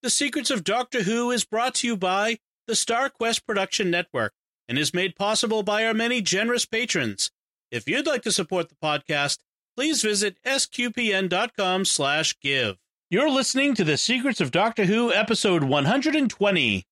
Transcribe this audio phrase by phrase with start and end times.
[0.00, 4.32] The Secrets of Doctor Who is brought to you by the Star Quest Production Network
[4.68, 7.32] and is made possible by our many generous patrons.
[7.72, 9.38] If you'd like to support the podcast,
[9.76, 12.76] please visit sqpn.com slash give.
[13.10, 16.84] You're listening to The Secrets of Doctor Who, episode 120.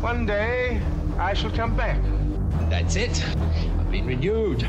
[0.00, 0.82] One day,
[1.16, 2.00] I shall come back.
[2.68, 3.24] That's it.
[3.78, 4.66] I've been renewed.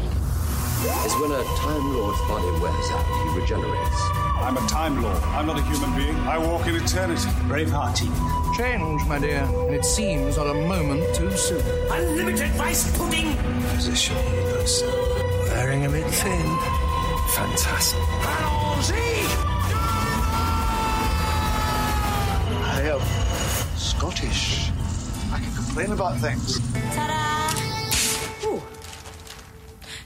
[0.86, 4.02] Is when a Time Lord's body wears out, he regenerates.
[4.40, 5.22] I'm a Time Lord.
[5.24, 6.16] I'm not a human being.
[6.28, 7.30] I walk in eternity.
[7.50, 8.10] Bravehearty.
[8.56, 11.62] Change, my dear, and it seems not a moment too soon.
[11.92, 13.36] Unlimited rice pudding.
[13.76, 14.82] Position he looks
[15.50, 16.58] wearing a bit thin.
[17.36, 18.00] Fantastic.
[22.62, 23.02] I am
[23.78, 24.72] Scottish.
[25.34, 26.60] I can complain about things.
[26.96, 28.48] Ta-da!
[28.48, 28.62] Ooh.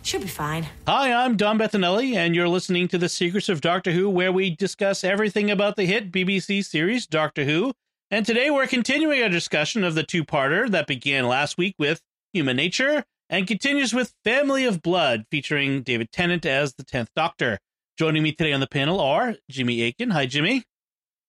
[0.03, 0.67] Should be fine.
[0.85, 4.53] Hi, I'm Dom Bettinelli, and you're listening to The Secrets of Doctor Who, where we
[4.53, 7.71] discuss everything about the hit BBC series Doctor Who.
[8.11, 12.01] And today we're continuing our discussion of the two parter that began last week with
[12.33, 17.59] Human Nature and continues with Family of Blood, featuring David Tennant as the 10th Doctor.
[17.97, 20.09] Joining me today on the panel are Jimmy Akin.
[20.09, 20.63] Hi, Jimmy.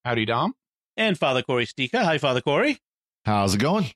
[0.05, 0.55] Howdy, Dom.
[0.97, 2.03] And Father Cory Sticha.
[2.03, 2.79] Hi, Father Cory.
[3.25, 3.93] How's it going?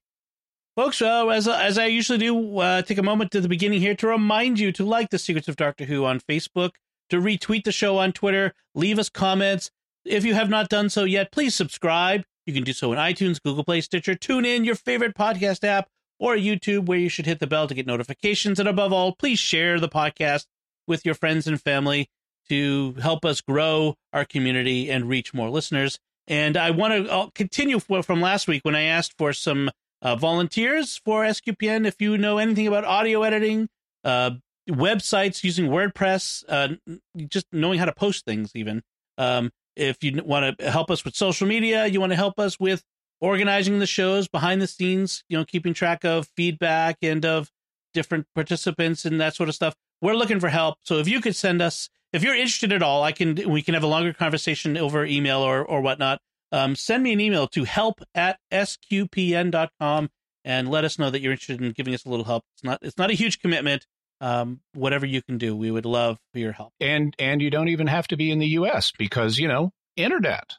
[0.79, 3.97] Folks, uh, as, as I usually do, uh, take a moment at the beginning here
[3.97, 6.71] to remind you to like The Secrets of Doctor Who on Facebook,
[7.11, 9.73] to retweet the show on Twitter, leave us comments.
[10.05, 12.23] If you have not done so yet, please subscribe.
[12.47, 15.89] You can do so in iTunes, Google Play, Stitcher, TuneIn your favorite podcast app,
[16.21, 18.61] or YouTube, where you should hit the bell to get notifications.
[18.61, 20.47] And above all, please share the podcast
[20.87, 22.09] with your friends and family
[22.51, 25.99] to help us grow our community and reach more listeners.
[26.29, 31.01] And I want to continue from last week when I asked for some uh, volunteers
[31.05, 31.87] for SQPN.
[31.87, 33.69] If you know anything about audio editing,
[34.05, 34.33] uh,
[34.69, 36.97] websites using WordPress, uh,
[37.29, 38.83] just knowing how to post things, even.
[39.17, 42.59] Um, if you want to help us with social media, you want to help us
[42.59, 42.85] with
[43.21, 47.51] organizing the shows behind the scenes, you know, keeping track of feedback and of
[47.95, 49.75] different participants and that sort of stuff.
[50.01, 50.77] We're looking for help.
[50.83, 53.75] So if you could send us, if you're interested at all, I can we can
[53.75, 56.21] have a longer conversation over email or or whatnot.
[56.53, 60.09] Um, send me an email to help at sqpn.com
[60.45, 62.45] and let us know that you're interested in giving us a little help.
[62.55, 63.87] It's not it's not a huge commitment.
[64.21, 66.73] Um, whatever you can do, we would love for your help.
[66.81, 68.93] And and you don't even have to be in the U.S.
[68.99, 70.55] because you know internet.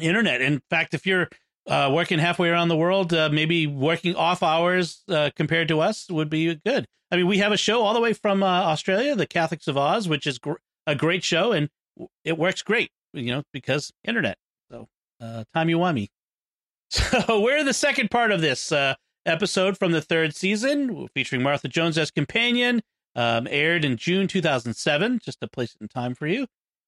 [0.00, 0.40] Internet.
[0.40, 1.28] In fact, if you're
[1.66, 6.06] uh, working halfway around the world, uh, maybe working off hours uh, compared to us
[6.08, 6.86] would be good.
[7.10, 9.76] I mean, we have a show all the way from uh, Australia, the Catholics of
[9.76, 10.54] Oz, which is gr-
[10.86, 11.68] a great show, and
[12.24, 14.38] it works great, you know, because internet.
[15.22, 15.78] Uh, time you.
[16.90, 21.68] So, we're the second part of this uh, episode from the third season, featuring Martha
[21.68, 22.82] Jones as companion.
[23.14, 26.46] Um, aired in June 2007, just to place it in time for you.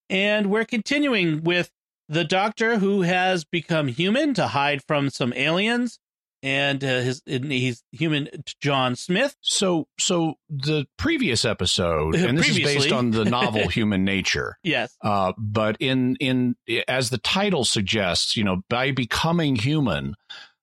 [0.08, 1.70] And we're continuing with
[2.08, 5.98] the doctor who has become human to hide from some aliens
[6.44, 8.28] and uh, his he's human
[8.60, 9.34] John Smith.
[9.40, 14.58] So so the previous episode and this is based on the novel Human Nature.
[14.62, 14.94] Yes.
[15.02, 16.54] Uh, but in in
[16.86, 20.16] as the title suggests, you know, by becoming human,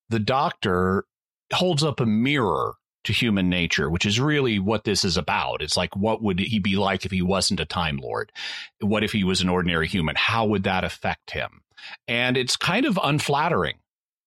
[0.09, 1.05] the doctor
[1.51, 5.63] holds up a mirror to human nature, which is really what this is about.
[5.63, 8.31] It's like, what would he be like if he wasn't a Time Lord?
[8.79, 10.15] What if he was an ordinary human?
[10.15, 11.61] How would that affect him?
[12.07, 13.79] And it's kind of unflattering.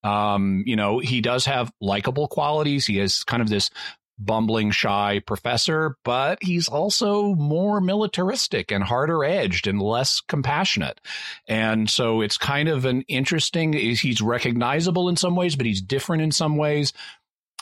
[0.04, 2.86] Um, you know, he does have likable qualities.
[2.86, 3.70] He has kind of this
[4.16, 11.00] bumbling, shy professor, but he's also more militaristic and harder edged and less compassionate.
[11.48, 16.22] And so it's kind of an interesting, he's recognizable in some ways, but he's different
[16.22, 16.92] in some ways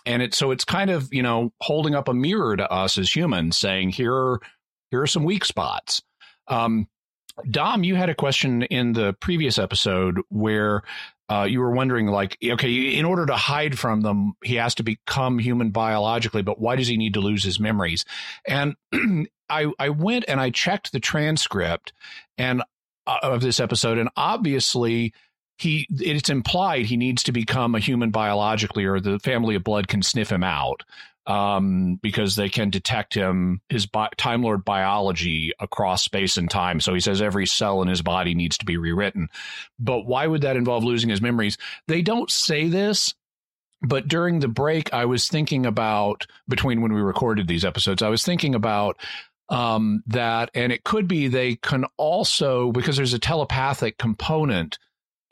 [0.07, 3.15] and it so it's kind of you know holding up a mirror to us as
[3.15, 4.41] humans saying here are
[4.91, 6.03] here are some weak spots
[6.49, 6.89] um
[7.51, 10.83] dom you had a question in the previous episode where
[11.33, 14.83] uh, you were wondering like okay in order to hide from them he has to
[14.83, 18.05] become human biologically but why does he need to lose his memories?
[18.47, 18.75] And
[19.49, 21.93] i i went and i checked the transcript
[22.37, 22.63] and
[23.07, 25.15] uh, of this episode and obviously
[25.57, 29.89] he it's implied he needs to become a human biologically or the family of blood
[29.89, 30.83] can sniff him out
[31.27, 36.81] um, because they can detect him his bi- time lord biology across space and time.
[36.81, 39.29] So he says every cell in his body needs to be rewritten.
[39.79, 41.59] But why would that involve losing his memories?
[41.89, 43.15] They don't say this
[43.85, 48.09] but during the break i was thinking about between when we recorded these episodes i
[48.09, 48.97] was thinking about
[49.49, 54.79] um, that and it could be they can also because there's a telepathic component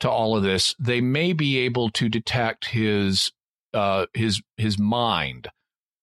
[0.01, 3.31] to all of this, they may be able to detect his
[3.73, 5.47] uh, his his mind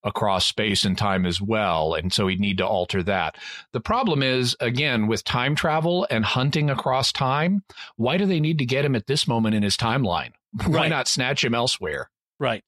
[0.03, 1.93] across space and time as well.
[1.93, 3.35] And so he'd need to alter that.
[3.73, 7.63] The problem is, again, with time travel and hunting across time,
[7.97, 10.31] why do they need to get him at this moment in his timeline?
[10.65, 10.89] Why Right.
[10.89, 12.09] not snatch him elsewhere?
[12.39, 12.63] Right.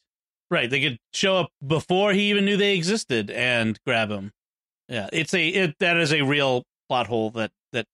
[0.51, 0.69] Right.
[0.69, 4.31] They could show up before he even knew they existed and grab him.
[4.89, 5.09] Yeah.
[5.13, 7.85] It's a it, that is a real plot hole that that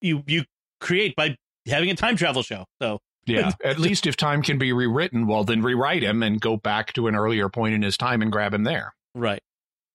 [0.00, 0.44] you you
[0.80, 1.36] create by
[1.66, 2.64] having a time travel show.
[2.80, 3.52] So Yeah.
[3.64, 7.06] At least if time can be rewritten, well, then rewrite him and go back to
[7.06, 8.94] an earlier point in his time and grab him there.
[9.14, 9.42] Right.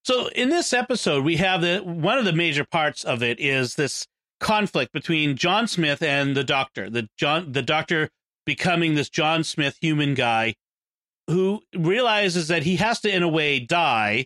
[0.03, 3.75] So in this episode, we have the one of the major parts of it is
[3.75, 4.07] this
[4.39, 6.89] conflict between John Smith and the Doctor.
[6.89, 8.09] The John the Doctor
[8.45, 10.55] becoming this John Smith human guy
[11.27, 14.25] who realizes that he has to in a way die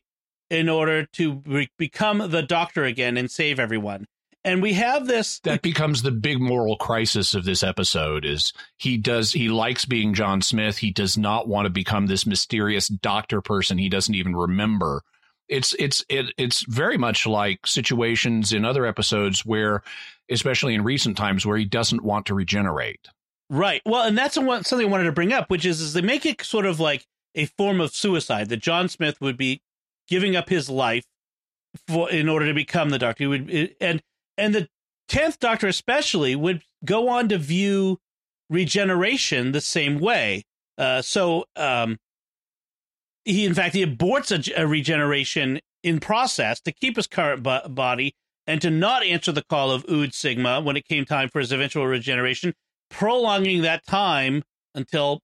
[0.50, 4.06] in order to re- become the Doctor again and save everyone.
[4.46, 8.98] And we have this That becomes the big moral crisis of this episode is he
[8.98, 10.78] does he likes being John Smith.
[10.78, 15.02] He does not want to become this mysterious doctor person he doesn't even remember.
[15.48, 19.82] It's it's it, it's very much like situations in other episodes where
[20.30, 23.08] especially in recent times where he doesn't want to regenerate.
[23.50, 23.82] Right.
[23.86, 26.26] Well, and that's one, something I wanted to bring up, which is, is they make
[26.26, 27.06] it sort of like
[27.36, 29.62] a form of suicide that John Smith would be
[30.08, 31.06] giving up his life
[31.88, 33.24] for in order to become the Doctor.
[33.24, 34.02] He would, and
[34.38, 34.68] and the
[35.08, 38.00] tenth Doctor especially would go on to view
[38.50, 40.44] regeneration the same way.
[40.78, 41.98] Uh, so um,
[43.26, 47.68] he, in fact, he aborts a, a regeneration in process to keep his current bo-
[47.70, 48.16] body
[48.48, 51.52] and to not answer the call of Ood Sigma when it came time for his
[51.52, 52.54] eventual regeneration
[52.90, 54.44] prolonging that time
[54.76, 55.22] until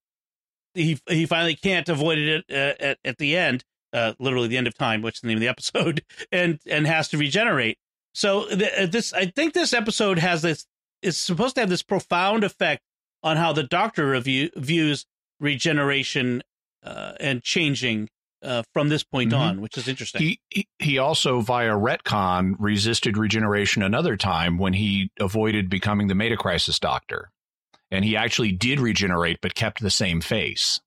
[0.74, 3.64] he he finally can't avoid it at, at, at the end,
[3.94, 6.88] uh, literally the end of time, which is the name of the episode, and and
[6.88, 7.78] has to regenerate.
[8.20, 10.66] So th- this, I think, this episode has this
[11.02, 12.82] is supposed to have this profound effect
[13.24, 15.06] on how the Doctor review, views
[15.40, 16.44] regeneration
[16.84, 18.10] uh, and changing
[18.44, 19.38] uh, from this point Mhm.
[19.40, 20.22] on, which is interesting.
[20.22, 26.16] He, he he also via retcon resisted regeneration another time when he avoided becoming the
[26.16, 27.32] Meta Crisis Doctor,
[27.90, 30.82] and he actually did regenerate but kept the same face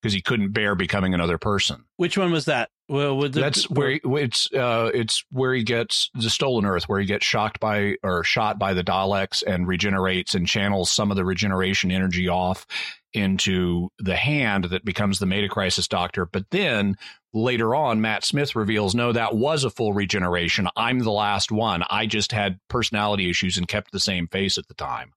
[0.00, 1.86] because he couldn't bear becoming another person.
[1.96, 2.70] which one was that?
[2.88, 7.00] Well, the- That's where he, it's uh it's where he gets the stolen Earth, where
[7.00, 11.16] he gets shocked by or shot by the Daleks and regenerates and channels some of
[11.16, 12.66] the regeneration energy off
[13.12, 16.24] into the hand that becomes the Meta Crisis Doctor.
[16.26, 16.96] But then
[17.34, 20.68] later on, Matt Smith reveals, no, that was a full regeneration.
[20.76, 21.82] I'm the last one.
[21.90, 25.12] I just had personality issues and kept the same face at the time.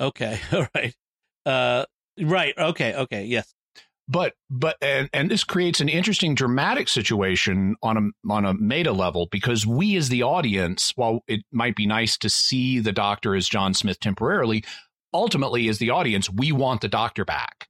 [0.00, 0.94] Okay, all right,
[1.46, 1.84] uh,
[2.20, 3.52] right, okay, okay, yes.
[4.08, 8.92] But but and and this creates an interesting dramatic situation on a on a meta
[8.92, 13.34] level because we as the audience while it might be nice to see the doctor
[13.34, 14.64] as John Smith temporarily
[15.12, 17.68] ultimately as the audience we want the doctor back.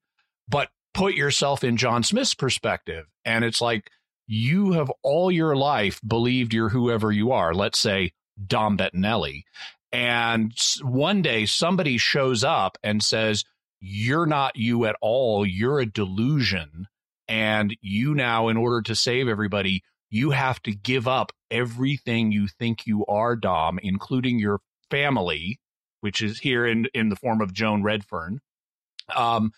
[0.48, 3.90] But put yourself in John Smith's perspective and it's like
[4.26, 8.12] you have all your life believed you're whoever you are let's say
[8.44, 9.44] Dom Bettinelli.
[9.92, 10.52] And
[10.82, 13.44] one day somebody shows up and says
[13.86, 15.44] you're not you at all.
[15.44, 16.86] You're a delusion.
[17.28, 22.48] And you now, in order to save everybody, you have to give up everything you
[22.48, 24.60] think you are, Dom, including your
[24.90, 25.60] family,
[26.00, 28.40] which is here in, in the form of Joan Redfern.
[29.14, 29.52] Um,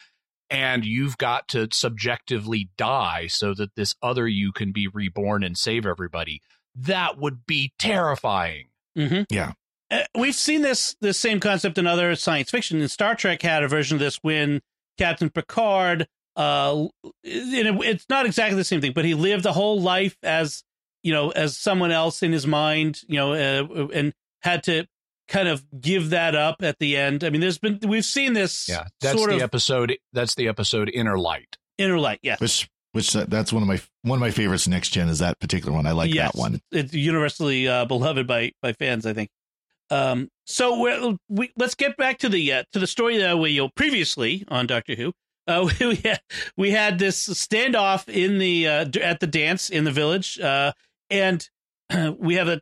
[0.50, 5.56] and you've got to subjectively die so that this other you can be reborn and
[5.56, 6.40] save everybody.
[6.74, 8.66] That would be terrifying.
[8.98, 9.22] Mm-hmm.
[9.30, 9.52] Yeah.
[9.90, 12.80] Uh, we've seen this this same concept in other science fiction.
[12.80, 14.60] And Star Trek had a version of this when
[14.98, 16.08] Captain Picard.
[16.34, 16.88] Uh,
[17.22, 20.64] it, it's not exactly the same thing, but he lived a whole life as
[21.02, 24.86] you know as someone else in his mind, you know, uh, and had to
[25.28, 27.24] kind of give that up at the end.
[27.24, 28.68] I mean, there's been we've seen this.
[28.68, 29.96] Yeah, that's sort the of episode.
[30.12, 31.56] That's the episode Inner Light.
[31.78, 32.18] inner light.
[32.22, 34.66] Yes, Which which uh, that's one of my one of my favorites.
[34.68, 35.86] Next gen is that particular one.
[35.86, 36.60] I like yes, that one.
[36.72, 39.30] It's universally uh, beloved by by fans, I think.
[39.90, 43.50] Um, so we we let's get back to the uh, to the story that we
[43.50, 45.12] you previously on Doctor Who.
[45.46, 46.20] Uh, we had,
[46.56, 50.72] we had this standoff in the uh, at the dance in the village, uh,
[51.10, 51.48] and
[52.18, 52.60] we have a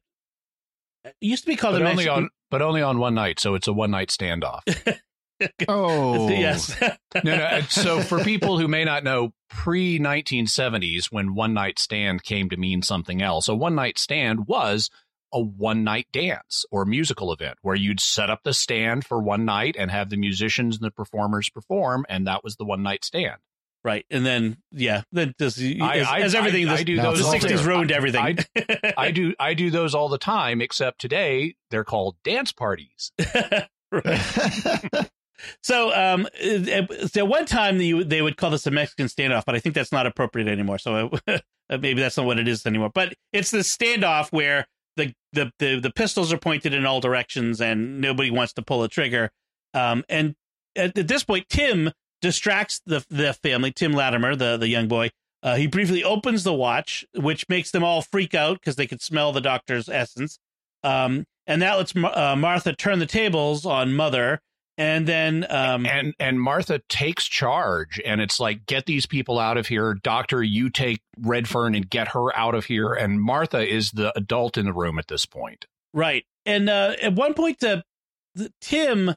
[1.04, 3.40] it used to be called But a only Mexican- on but only on one night,
[3.40, 4.60] so it's a one night standoff.
[5.66, 6.80] Oh yes
[7.24, 7.60] no, no.
[7.68, 12.56] So for people who may not know, pre 1970s, when one night stand came to
[12.56, 14.90] mean something else, a one night stand was
[15.34, 19.44] a one night dance or musical event where you'd set up the stand for one
[19.44, 23.04] night and have the musicians and the performers perform, and that was the one night
[23.04, 23.36] stand.
[23.84, 26.96] right, and then yeah, then just I- as, I- as everything I- the, I do
[26.96, 27.68] those all '60s too.
[27.68, 28.38] ruined everything.
[28.96, 33.12] I- do I do those all the time, except today they're called dance parties.
[35.62, 39.54] So, um, uh, so one time they, they would call this a Mexican standoff, but
[39.54, 40.78] I think that's not appropriate anymore.
[40.78, 41.38] So, uh,
[41.68, 42.90] maybe that's not what it is anymore.
[42.94, 47.60] But it's the standoff where the, the the the pistols are pointed in all directions
[47.60, 49.30] and nobody wants to pull a trigger.
[49.72, 50.34] Um, and
[50.76, 53.72] at, at this point, Tim distracts the the family.
[53.72, 55.10] Tim Latimer, the the young boy,
[55.42, 59.02] uh, he briefly opens the watch, which makes them all freak out because they could
[59.02, 60.38] smell the doctor's essence.
[60.82, 64.40] Um, and that lets Mar- uh, Martha turn the tables on Mother.
[64.76, 69.56] And then, um, and and Martha takes charge, and it's like, get these people out
[69.56, 70.42] of here, Doctor.
[70.42, 72.92] You take Redfern and get her out of here.
[72.92, 76.24] And Martha is the adult in the room at this point, right?
[76.44, 77.84] And uh, at one point, the,
[78.34, 79.14] the Tim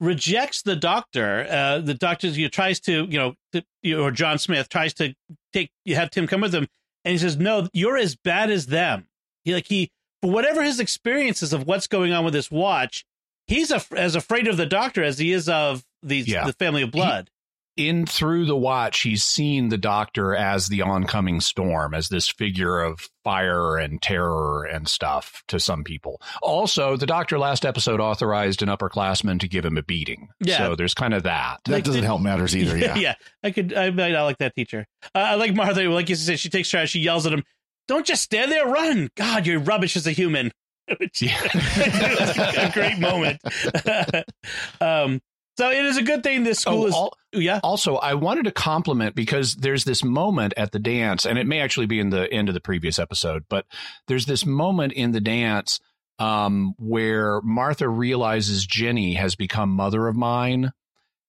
[0.00, 1.46] rejects the doctor.
[1.48, 4.68] Uh, the doctor you know, tries to, you know, to, you know, or John Smith
[4.68, 5.14] tries to
[5.52, 6.66] take you have Tim come with him,
[7.04, 9.06] and he says, "No, you're as bad as them."
[9.44, 13.04] He like he for whatever his experiences of what's going on with this watch,
[13.46, 16.46] he's a, as afraid of the doctor as he is of these Yeah.
[16.46, 17.30] the family of blood.
[17.76, 22.80] in through the watch, he's seen the Doctor as the oncoming storm, as this figure
[22.80, 26.18] of fire and terror and stuff to some people.
[26.40, 30.28] Also, the Doctor last episode authorized an upperclassman to give him a beating.
[30.40, 30.56] Yeah.
[30.56, 31.58] So there's kind of that.
[31.66, 32.78] That doesn't help matters either.
[32.86, 32.94] Yeah.
[32.96, 33.74] yeah, I could.
[33.74, 34.86] I, I like that teacher.
[35.14, 35.82] Uh, I like Martha.
[35.82, 36.88] Like you said, she takes charge.
[36.88, 37.42] She yells at him,
[37.88, 39.10] "Don't just stand there, run!
[39.16, 40.50] God, you're rubbish as a human."
[40.98, 43.40] Which a great moment.
[44.80, 45.20] um,
[45.58, 46.94] so it is a good thing this school Oh, is.
[46.94, 47.60] al- yeah.
[47.62, 51.60] Also, I wanted to compliment because there's this moment at the dance, and it may
[51.60, 53.64] actually be in the end of the previous episode, but
[54.06, 55.80] there's this moment in the dance
[56.18, 60.72] um, where Martha realizes Jenny has become mother of mine.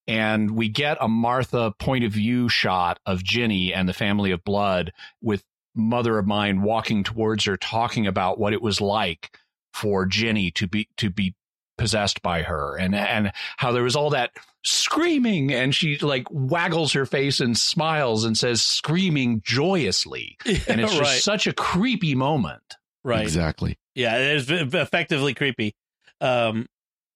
[0.09, 4.41] And we get a Martha point of view shot of Jenny and the family of
[4.45, 5.43] blood with
[5.75, 9.37] mother of mine walking towards her, talking about what it was like
[9.77, 11.35] for Jenny to be to be
[11.77, 14.31] possessed by her and and how there was all that
[14.63, 20.91] screaming and she like waggles her face and smiles and says screaming joyously and it's
[20.91, 21.21] just right.
[21.21, 23.21] such a creepy moment Right.
[23.21, 23.79] Exactly.
[23.95, 25.73] Yeah, it is effectively creepy.
[26.19, 26.67] Um,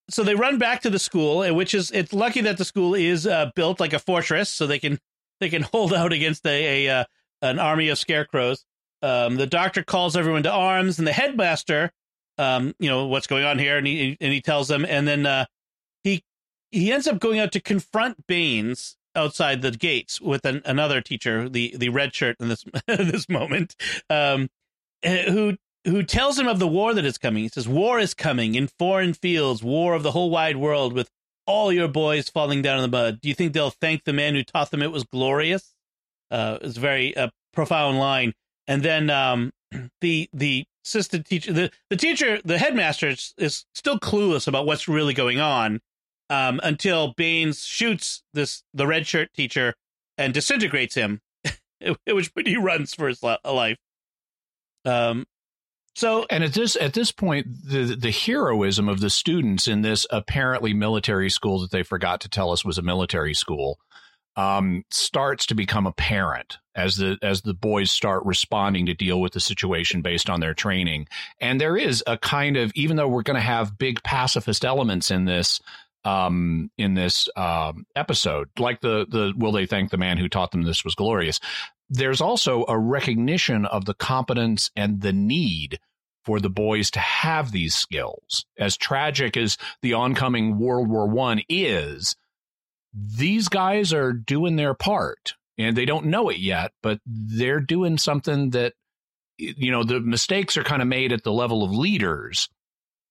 [0.09, 2.95] so they run back to the school, uh, which is it's lucky that the school
[2.95, 4.99] is uh, built like a fortress, so they can
[5.41, 7.03] they can hold out against a, a uh,
[7.41, 8.63] an army of scarecrows.
[9.01, 11.91] Um, the doctor calls everyone to arms, and the headmaster,
[12.41, 15.25] um, you know what's going on here, and he and he tells them, and then
[15.25, 15.45] uh,
[16.03, 16.23] he
[16.71, 21.47] he ends up going out to confront Baines outside the gates with an, another teacher,
[21.47, 23.75] the the red shirt in this this moment,
[24.09, 24.49] um,
[25.03, 27.43] eh, who who tells him of the war that is coming.
[27.43, 31.11] He says, "War is coming in foreign fields, war of the whole wide world, with
[31.45, 33.21] all your boys falling down in the mud.
[33.21, 35.75] Do you think they'll thank the man who taught them it was glorious?"
[36.31, 38.33] Uh, it's a very uh, profound line.
[38.67, 39.51] And then um,
[40.01, 44.87] the the assistant teacher, the the teacher, the headmaster is, is still clueless about what's
[44.87, 45.79] really going on
[46.29, 49.75] um, until Baines shoots this the red shirt teacher
[50.17, 51.21] and disintegrates him,
[52.07, 53.77] which he runs for his life.
[54.85, 55.25] Um,
[55.95, 60.05] so and at this at this point the the heroism of the students in this
[60.09, 63.77] apparently military school that they forgot to tell us was a military school
[64.35, 69.33] um, starts to become apparent as the as the boys start responding to deal with
[69.33, 71.07] the situation based on their training.
[71.39, 75.11] And there is a kind of even though we're going to have big pacifist elements
[75.11, 75.59] in this
[76.03, 80.49] um in this um episode like the the will they thank the man who taught
[80.49, 81.39] them this was glorious
[81.91, 85.77] there's also a recognition of the competence and the need
[86.23, 88.45] for the boys to have these skills.
[88.57, 92.15] As tragic as the oncoming world war one is
[92.93, 97.97] these guys are doing their part and they don't know it yet but they're doing
[97.97, 98.73] something that
[99.37, 102.49] you know the mistakes are kind of made at the level of leaders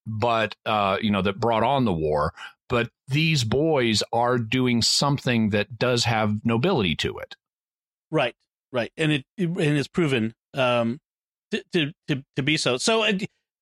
[0.07, 2.33] but uh you know that brought on the war
[2.69, 7.37] but these boys are doing something that does have nobility to it
[8.11, 8.35] Right,
[8.73, 11.01] right, and it and it's proven um,
[11.53, 12.77] to, to to to be so.
[12.77, 13.13] So uh,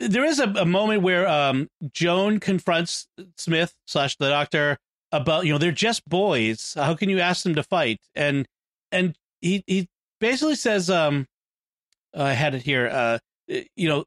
[0.01, 4.79] there is a, a moment where um, Joan confronts Smith slash the doctor
[5.13, 6.75] about you know they're just boys.
[6.77, 8.01] How can you ask them to fight?
[8.15, 8.47] And
[8.93, 9.89] and he he
[10.21, 11.27] basically says um,
[12.15, 12.89] I had it here.
[12.89, 13.19] Uh,
[13.77, 14.05] you know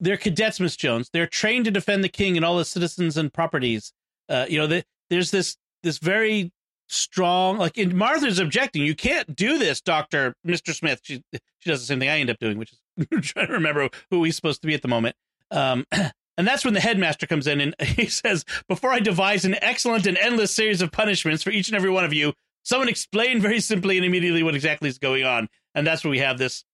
[0.00, 1.10] they're cadets, Miss Jones.
[1.12, 3.92] They're trained to defend the king and all his citizens and properties.
[4.28, 6.52] Uh, you know, the, there's this this very
[6.88, 8.82] strong like and Martha's objecting.
[8.82, 11.00] You can't do this, Doctor Mister Smith.
[11.02, 13.88] She she does the same thing I end up doing, which is trying to remember
[14.10, 15.16] who he's supposed to be at the moment.
[15.50, 15.86] Um,
[16.38, 20.06] and that's when the headmaster comes in and he says, "Before I devise an excellent
[20.06, 23.60] and endless series of punishments for each and every one of you, someone explain very
[23.60, 26.64] simply and immediately what exactly is going on." And that's where we have this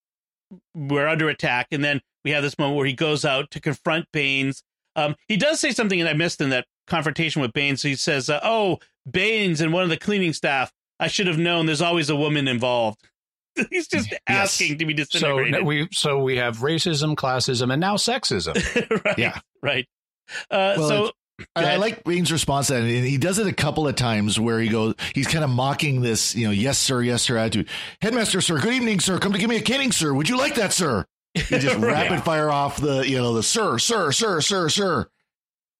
[0.75, 4.06] we're under attack, and then we have this moment where he goes out to confront
[4.12, 4.62] Baines.
[4.94, 7.83] Um, he does say something that I missed in that confrontation with Baines.
[7.83, 8.78] He says, uh, "Oh,
[9.11, 10.73] Baines and one of the cleaning staff.
[11.00, 11.66] I should have known.
[11.66, 13.00] There's always a woman involved."
[13.70, 14.20] He's just Yes.
[14.26, 15.54] asking to be disintegrated.
[15.61, 18.54] So we so we have racism, classism, and now sexism.
[19.04, 19.18] right.
[19.18, 19.38] Yeah.
[19.62, 19.87] Right.
[20.50, 21.11] Uh, Well, so
[21.56, 24.38] I, I like Baines' response to that, and he does it a couple of times
[24.38, 27.68] where he goes, he's kind of mocking this, you know, yes sir, yes sir attitude.
[28.00, 29.18] Headmaster, sir, good evening, sir.
[29.18, 30.14] Come to give me a caning, sir.
[30.14, 31.04] Would you like that, sir?
[31.34, 31.82] He just Right.
[32.11, 35.08] rapid fire off the, you know, the sir, sir, sir, sir, sir.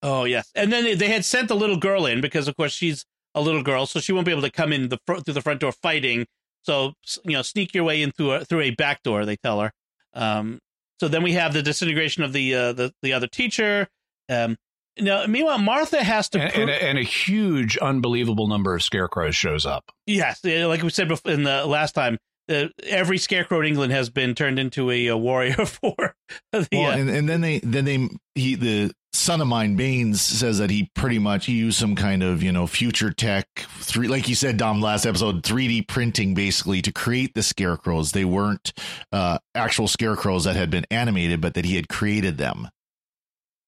[0.03, 3.05] Oh yes, and then they had sent the little girl in because, of course, she's
[3.33, 5.41] a little girl, so she won't be able to come in the fr- through the
[5.41, 6.27] front door fighting.
[6.65, 6.93] So
[7.23, 9.25] you know, sneak your way in through a, through a back door.
[9.25, 9.71] They tell her.
[10.13, 10.59] Um,
[10.99, 13.87] so then we have the disintegration of the uh, the the other teacher.
[14.29, 14.57] Um,
[14.97, 16.41] now, meanwhile, Martha has to.
[16.41, 19.91] and, pro- and, a, and a huge, unbelievable number of scarecrows shows up.
[20.05, 22.17] yes, like we said before in the last time,
[22.49, 26.15] uh, every scarecrow in England has been turned into a, uh warrior for
[26.51, 26.67] the.
[26.71, 30.57] Well, uh, and, and then they, then they, he, the son of mine, Baines, says
[30.59, 34.27] that he pretty much he used some kind of you know future tech three, like
[34.29, 38.11] you said, Dom, last episode, three D printing basically to create the scarecrows.
[38.11, 38.73] They weren't
[39.11, 42.69] uh, actual scarecrows that had been animated, but that he had created them.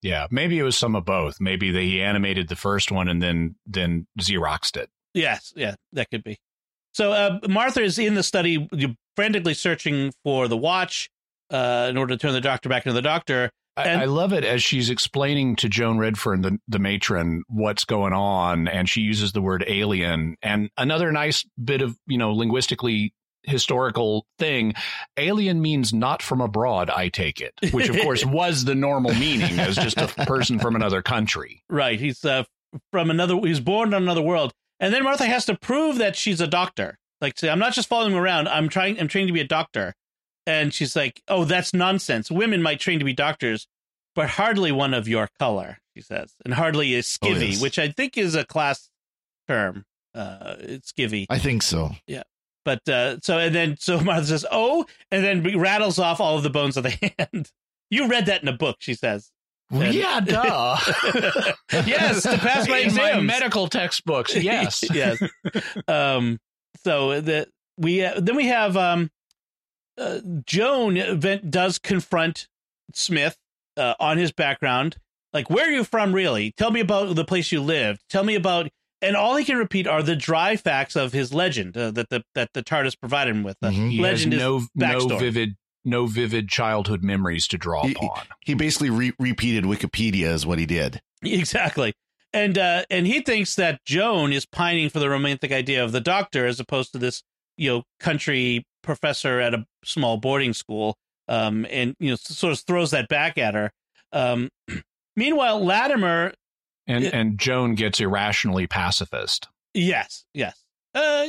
[0.02, 1.42] Yeah, maybe it was some of both.
[1.42, 4.90] Maybe they he animated the first one and then then xeroxed it.
[5.14, 6.38] Yes, yeah, that could be.
[6.94, 8.68] So uh, Martha is in the study,
[9.16, 11.10] frantically searching for the watch
[11.52, 13.52] uh, in order to turn the doctor back into the doctor.
[13.76, 17.86] I, And- I love it as she's explaining to Joan Redfern, the, the matron, what's
[17.86, 20.36] going on, and she uses the word alien.
[20.42, 23.14] And another nice bit of, you know, linguistically
[23.44, 24.74] historical thing
[25.16, 29.58] alien means not from abroad, I take it, which of course was the normal meaning
[29.60, 31.64] as just a person from another country.
[31.70, 32.44] Right, he's uh,
[32.92, 33.38] from another.
[33.38, 36.98] He's born on another world, and then Martha has to prove that she's a doctor.
[37.22, 38.48] Like, say, I'm not just following him around.
[38.50, 39.00] I'm trying.
[39.00, 39.94] I'm trained to be a doctor.
[40.48, 42.32] And she's like, "Oh, that's nonsense.
[42.32, 43.68] Women might train to be doctors,
[44.16, 47.62] but hardly one of your color." She says, and hardly a skivvy, yes.
[47.62, 48.90] which I think is a class
[49.48, 49.84] term.
[50.16, 51.26] Uh, it's skivvy.
[51.30, 51.92] I think so.
[52.08, 52.24] Yeah.
[52.66, 56.44] But uh, so and then so Martha says, "Oh," and then rattles off all of
[56.44, 57.52] the bones of the hand.
[57.90, 59.30] You read that in a book, she says.
[59.70, 60.78] And- yeah, duh.
[61.86, 64.84] yes, to pass my In my medical textbooks, yes.
[64.94, 65.22] yes.
[65.90, 66.40] Um.
[66.86, 69.10] So the we uh, then we have um,
[69.98, 72.48] uh, Joan event does confront
[72.94, 73.38] Smith
[73.76, 74.98] uh, on his background.
[75.34, 76.52] Like, where are you from, really?
[76.58, 78.02] Tell me about the place you lived.
[78.10, 78.70] Tell me about.
[79.02, 82.24] And all he can repeat are the dry facts of his legend uh, that the
[82.34, 83.58] that the TARDIS provided him with.
[83.62, 83.92] The Mhm.
[83.92, 85.56] He legend has is no no vivid
[85.86, 88.26] no vivid childhood memories to draw He- upon.
[88.44, 91.00] He basically re- repeated Wikipedia is what he did.
[91.24, 91.94] Exactly.
[92.34, 96.02] And uh and he thinks that Joan is pining for the romantic idea of the
[96.02, 97.22] doctor as opposed to this,
[97.58, 100.96] you know, country professor at a small boarding school.
[101.28, 103.72] Um and you know sort of throws that back at her.
[104.14, 104.50] Um
[105.16, 106.34] meanwhile Latimer
[106.88, 109.48] And It- and Joan gets irrationally pacifist.
[109.74, 110.64] yes, yes.
[110.96, 111.26] Uh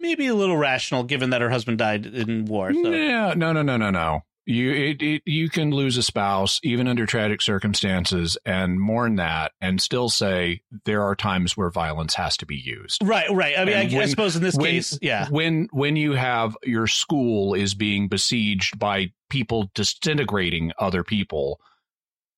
[0.00, 2.72] maybe a little rational given that her husband died in war.
[2.72, 4.22] So Yeah, no, no, no, no, no.
[4.44, 9.52] You it, it, you can lose a spouse even under tragic circumstances and mourn that
[9.60, 13.00] and still say there are times where violence has to be used.
[13.04, 13.56] Right, right.
[13.56, 15.28] I mean, I, And I suppose in this when- case, yeah.
[15.30, 21.60] When when you have your school is being besieged by people disintegrating other people,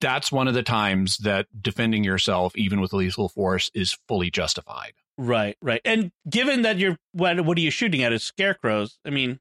[0.00, 4.92] that's one of the times that defending yourself even with lethal force is fully justified.
[5.16, 5.80] Right, right.
[5.84, 8.12] And given that you're what what are you shooting at?
[8.12, 8.98] Is scarecrows?
[9.06, 9.40] I mean,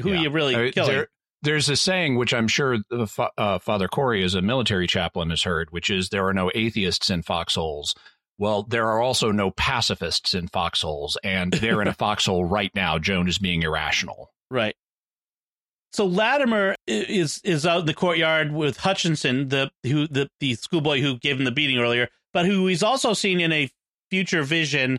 [0.00, 1.04] who are you really killing?
[1.42, 5.30] There- there's a saying which I'm sure the uh, Father Cory, as a military chaplain,
[5.30, 7.94] has heard, which is there are no atheists in foxholes.
[8.38, 12.98] Well, there are also no pacifists in foxholes, and they're in a foxhole right now.
[12.98, 14.30] Joan is being irrational.
[14.50, 14.74] Right.
[15.92, 21.00] So Latimer is is out in the courtyard with Hutchinson, the who the the schoolboy
[21.00, 23.70] who gave him the beating earlier, but who he's also seen in a
[24.10, 24.98] future vision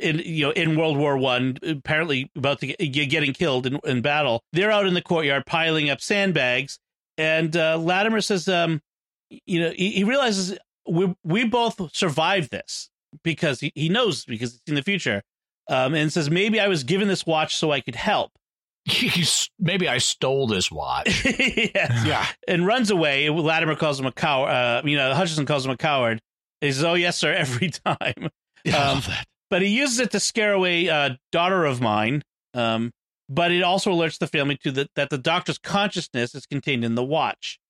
[0.00, 4.00] in you know in World War One, apparently about to get, getting killed in, in
[4.02, 4.42] battle.
[4.52, 6.78] They're out in the courtyard piling up sandbags,
[7.18, 8.80] and uh, Latimer says, um,
[9.28, 12.90] you know, he, he realizes we we both survived this
[13.22, 15.22] because he, he knows because it's in the future,
[15.68, 18.32] um, and says maybe I was given this watch so I could help.
[18.86, 21.24] He's, maybe I stole this watch.
[21.38, 22.02] yes.
[22.06, 22.26] Yeah.
[22.46, 23.30] And runs away.
[23.30, 24.50] Latimer calls him a coward.
[24.50, 26.20] Uh, you know, Hutchinson calls him a coward.
[26.60, 28.28] He says, "Oh yes, sir," every time.
[28.64, 29.26] Yeah, I Um, love that.
[29.54, 32.24] But he uses it to scare away a daughter of mine.
[32.54, 32.90] Um,
[33.28, 37.04] but it also alerts the family to that the doctor's consciousness is contained in the
[37.04, 37.60] watch.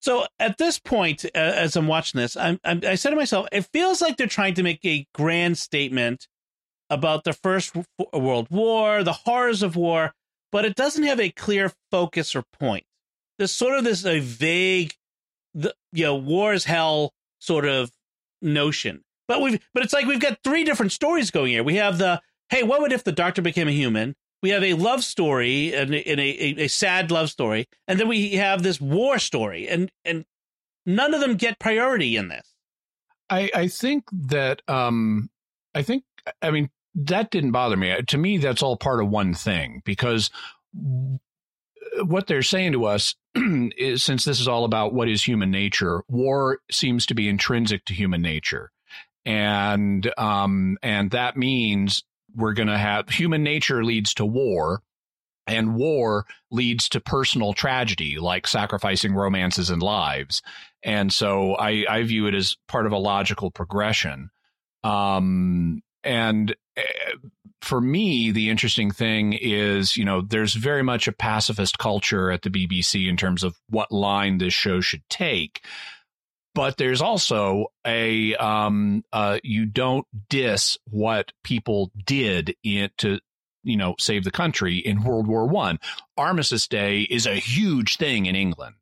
[0.00, 3.46] So at this point, uh, as I'm watching this, I'm, I'm, I said to myself,
[3.52, 6.26] it feels like they're trying to make a grand statement
[6.90, 7.76] about the First
[8.12, 10.12] World War, the horrors of war,
[10.50, 12.82] but it doesn't have a clear focus or point.
[13.38, 14.94] There's sort of this a vague,
[15.54, 17.92] the you know, war is hell sort of
[18.42, 19.04] notion.
[19.28, 21.64] But we've but it's like we've got three different stories going here.
[21.64, 24.14] We have the hey, what would if the doctor became a human?
[24.42, 28.32] we have a love story and a, a, a sad love story, and then we
[28.32, 30.24] have this war story, and and
[30.84, 32.54] none of them get priority in this.
[33.28, 35.30] I, I think that um
[35.74, 36.04] I think
[36.40, 38.00] I mean that didn't bother me.
[38.02, 40.30] To me, that's all part of one thing because
[42.04, 46.04] what they're saying to us is since this is all about what is human nature,
[46.08, 48.70] war seems to be intrinsic to human nature.
[49.26, 54.82] And um and that means we're going to have human nature leads to war
[55.46, 60.42] and war leads to personal tragedy like sacrificing romances and lives.
[60.82, 64.30] And so i i view it as part of a logical progression.
[64.84, 66.82] Um and uh,
[67.62, 72.42] for me the interesting thing is you know there's very much a pacifist culture at
[72.42, 75.64] the bbc in terms of what line this show should take
[76.56, 83.20] but there's also a um uh you don't diss what people did in to
[83.62, 85.78] you know save the country in World War One.
[86.16, 88.74] Armistice Day is a huge thing in England.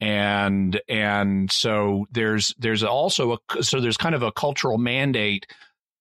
[0.00, 5.46] And and so there's there's also a so there's kind of a cultural mandate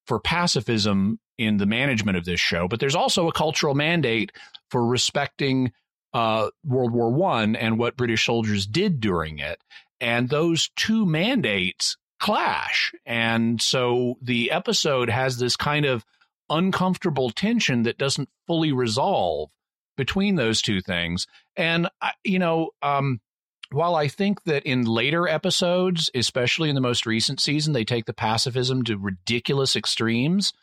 [0.06, 4.32] for pacifism in the management of this show, but there's also a cultural mandate
[4.72, 5.72] for respecting
[6.14, 9.60] uh, World War One and what British soldiers did during it
[10.00, 12.94] and those two mandates clash.
[13.06, 16.04] And so the episode has this kind of
[16.50, 19.50] uncomfortable tension that doesn't fully resolve
[19.96, 21.28] between those two things.
[21.56, 21.90] And,
[22.24, 23.20] you know, um,
[23.72, 28.06] while I think that in later episodes, especially in the most recent season, they take
[28.06, 30.54] the pacifism to ridiculous extremes,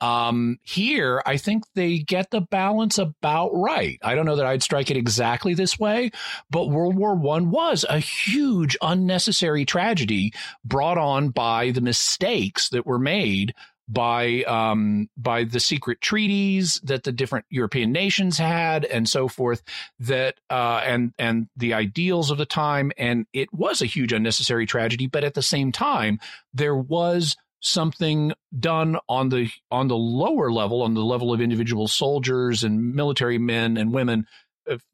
[0.00, 3.98] um, here, I think they get the balance about right.
[4.02, 6.10] I don't know that I'd strike it exactly this way,
[6.50, 10.32] but World War One was a huge unnecessary tragedy
[10.64, 13.54] brought on by the mistakes that were made
[13.88, 19.62] by um, by the secret treaties that the different European nations had and so forth
[20.00, 24.66] that uh, and and the ideals of the time and it was a huge unnecessary
[24.66, 26.18] tragedy but at the same time
[26.52, 31.88] there was something done on the on the lower level on the level of individual
[31.88, 34.26] soldiers and military men and women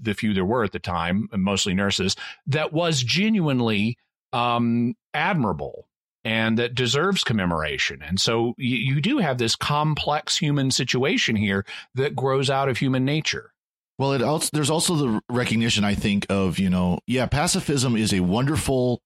[0.01, 3.97] the few there were at the time mostly nurses that was genuinely
[4.33, 5.87] um, admirable
[6.25, 8.01] and that deserves commemoration.
[8.03, 12.79] And so you, you do have this complex human situation here that grows out of
[12.79, 13.53] human nature.
[13.99, 18.13] Well it also there's also the recognition i think of you know yeah pacifism is
[18.13, 19.01] a wonderful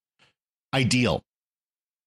[0.72, 1.22] ideal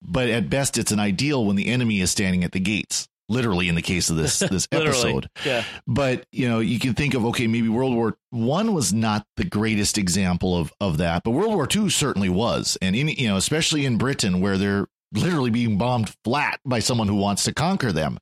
[0.02, 3.70] but at best it's an ideal when the enemy is standing at the gates literally
[3.70, 5.30] in the case of this this episode.
[5.46, 5.64] Yeah.
[5.88, 9.46] But you know you can think of okay maybe world war one was not the
[9.46, 12.78] greatest example of of that but world war two certainly was.
[12.82, 17.08] And in you know especially in britain where they're literally being bombed flat by someone
[17.08, 18.20] who wants to conquer them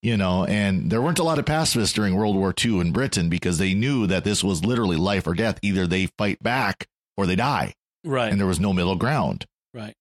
[0.00, 3.28] you know and there weren't a lot of pacifists during world war ii in britain
[3.28, 5.58] because they knew that this was literally life or death.
[5.62, 7.74] Either they fight back or they die.
[8.04, 8.30] Right.
[8.32, 9.46] And there was no middle ground.
[9.74, 9.94] Right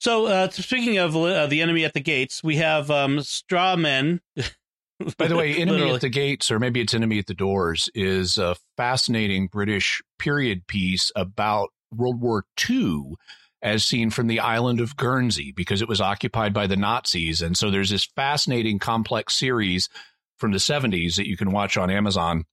[0.00, 4.22] so, uh, speaking of uh, the enemy at the gates, we have um, straw men.
[5.18, 8.38] By the way, enemy at the gates, or maybe it's enemy at the doors, is
[8.38, 13.14] a fascinating British period piece about World War II
[13.62, 17.42] as seen from the island of Guernsey because it was occupied by the Nazis.
[17.42, 19.90] And so there's this fascinating complex series
[20.38, 22.46] from the 70s that you can watch on Amazon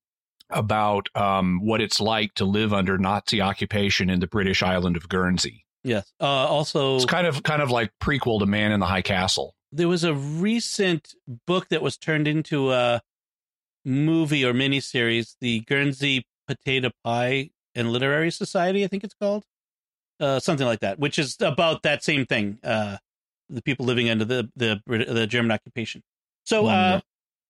[0.49, 5.07] about um, what it's like to live under Nazi occupation in the British island of
[5.07, 5.65] Guernsey.
[5.83, 6.11] Yes.
[6.19, 9.53] Uh, also, it's kind of kind of like prequel to Man in the High Castle.
[9.71, 11.13] There was a recent
[11.45, 13.01] book that was turned into a
[13.85, 19.43] movie or miniseries, the Guernsey Potato Pie and Literary Society, I think it's called,
[20.19, 22.59] uh, something like that, which is about that same thing.
[22.63, 22.97] Uh,
[23.49, 26.01] the people living under the the the German occupation.
[26.45, 26.99] So, uh,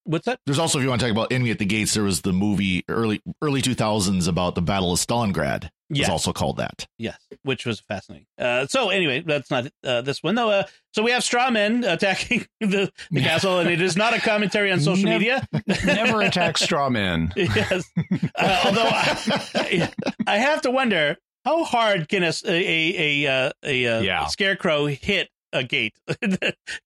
[0.08, 0.40] what's that?
[0.46, 2.32] There's also, if you want to talk about Enemy at the Gates, there was the
[2.32, 5.70] movie early early 2000s about the Battle of Stalingrad.
[5.90, 6.06] Yes.
[6.06, 6.86] was also called that.
[6.98, 8.26] Yes, which was fascinating.
[8.36, 10.50] Uh, so anyway, that's not uh, this one though.
[10.50, 14.20] Uh, so we have straw men attacking the, the castle, and it is not a
[14.20, 15.48] commentary on social never, media.
[15.86, 17.32] never attack straw men.
[17.36, 17.88] yes,
[18.34, 19.90] uh, although I,
[20.26, 21.16] I, have to wonder
[21.46, 24.26] how hard can a a a a, a, yeah.
[24.26, 25.94] a scarecrow hit a gate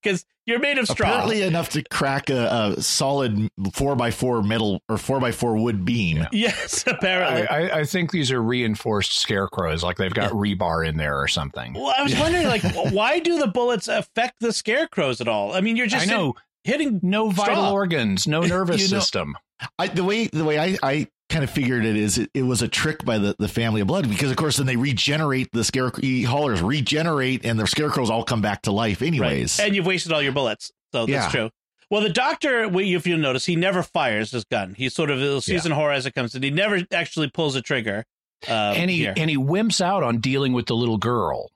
[0.01, 1.09] because you're made of straw.
[1.09, 5.55] Apparently enough to crack a, a solid four by four metal or four by four
[5.55, 6.27] wood beam.
[6.33, 7.47] Yes, apparently.
[7.47, 10.55] I, I, think these are reinforced scarecrows, like they've got yeah.
[10.55, 11.73] rebar in there or something.
[11.73, 15.53] Well, I was wondering, like, why do the bullets affect the scarecrows at all?
[15.53, 16.33] I mean, you're just I know.
[16.65, 17.45] hitting no straw.
[17.45, 19.37] vital organs, no nervous you know, system.
[19.79, 22.61] I, the way the way I, I kind of figured it is it, it, was
[22.61, 25.63] a trick by the, the family of blood because of course then they regenerate the
[25.63, 29.65] scarecrow haulers regenerate and the scarecrows all come back to life anyways right.
[29.65, 31.29] and you've wasted all your bullets so that's yeah.
[31.29, 31.49] true
[31.89, 34.73] Well, the doctor, if you notice, he never fires his gun.
[34.75, 37.61] he sort of he'll season horror as it comes, and he never actually pulls a
[37.61, 38.05] trigger.
[38.47, 39.13] Uh, and he here.
[39.15, 41.51] and he wimps out on dealing with the little girl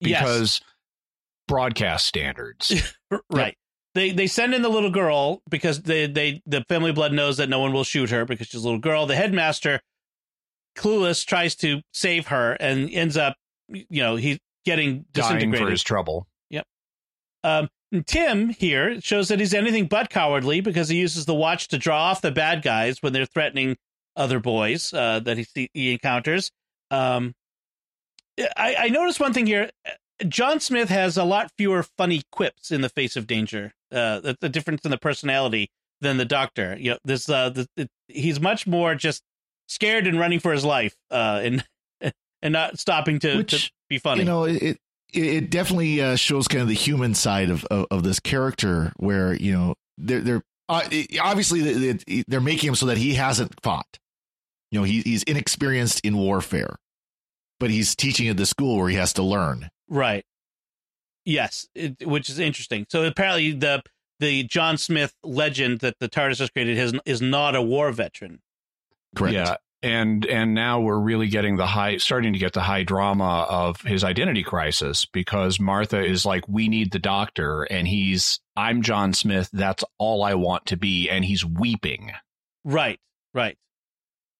[0.00, 0.20] Yes.
[0.20, 0.60] because
[1.48, 2.94] broadcast standards.
[3.30, 3.56] right.
[3.94, 7.48] They they send in the little girl because they they the family blood knows that
[7.48, 9.06] no one will shoot her because she's a little girl.
[9.06, 9.80] The headmaster,
[10.76, 13.36] clueless, tries to save her and ends up,
[13.68, 15.66] you know, he's getting dying disintegrated.
[15.66, 16.26] for his trouble.
[16.50, 16.66] Yep.
[17.44, 17.68] Um,
[18.06, 22.04] Tim here shows that he's anything but cowardly because he uses the watch to draw
[22.04, 23.76] off the bad guys when they're threatening
[24.16, 26.50] other boys uh, that he he encounters.
[26.90, 27.34] Um,
[28.56, 29.70] I, I noticed one thing here.
[30.26, 33.72] John Smith has a lot fewer funny quips in the face of danger.
[33.92, 36.76] Uh, the, the difference in the personality than the Doctor.
[36.78, 39.22] You know, this uh, the, it, he's much more just
[39.68, 41.64] scared and running for his life, uh, and
[42.42, 44.20] and not stopping to, Which, to be funny.
[44.20, 44.78] You know, it it,
[45.12, 49.34] it definitely uh, shows kind of the human side of, of of this character, where
[49.34, 50.88] you know they're they're uh,
[51.20, 53.98] obviously they- they're making him so that he hasn't fought.
[54.70, 56.76] You know, he, he's inexperienced in warfare,
[57.60, 59.68] but he's teaching at the school where he has to learn.
[59.88, 60.24] Right.
[61.24, 62.86] Yes, it, which is interesting.
[62.88, 63.82] So apparently the
[64.22, 68.40] the John Smith legend that the TARDIS has created has, is not a war veteran.
[69.16, 69.34] Correct.
[69.34, 69.56] Yeah.
[69.84, 73.80] And and now we're really getting the high starting to get the high drama of
[73.80, 79.12] his identity crisis because Martha is like, We need the doctor, and he's I'm John
[79.12, 82.12] Smith, that's all I want to be, and he's weeping.
[82.64, 83.00] Right.
[83.34, 83.58] Right.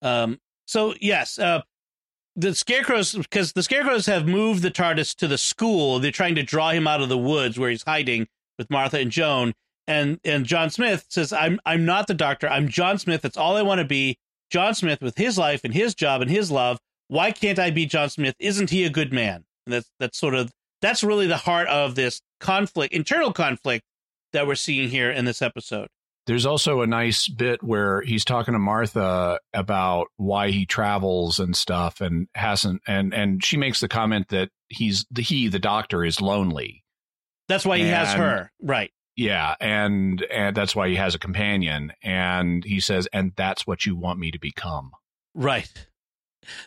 [0.01, 0.39] Um.
[0.67, 1.41] So yes.
[1.41, 1.63] Uh.
[2.35, 5.99] The scarecrows, because the scarecrows have moved the TARDIS to the school.
[5.99, 8.27] They're trying to draw him out of the woods where he's hiding
[8.59, 9.53] with Martha and Joan.
[9.87, 12.49] And and John Smith says, "I'm I'm not the doctor.
[12.49, 13.23] I'm John Smith.
[13.23, 14.17] That's all I want to be.
[14.51, 16.79] John Smith with his life and his job and his love.
[17.09, 18.37] Why can't I be John Smith?
[18.39, 21.97] Isn't he a good man?" And that's that's sort of that's really the heart of
[21.97, 23.85] this conflict, internal conflict
[24.33, 25.89] that we're seeing here in this episode.
[26.27, 31.57] There's also a nice bit where he's talking to Martha about why he travels and
[31.57, 36.05] stuff and hasn't and and she makes the comment that he's the he the doctor
[36.05, 36.85] is lonely.
[37.49, 38.53] That's why he has her.
[38.63, 38.93] Right.
[39.17, 43.85] Yeah, and and that's why he has a companion and he says and that's what
[43.85, 44.93] you want me to become.
[45.35, 45.71] Right.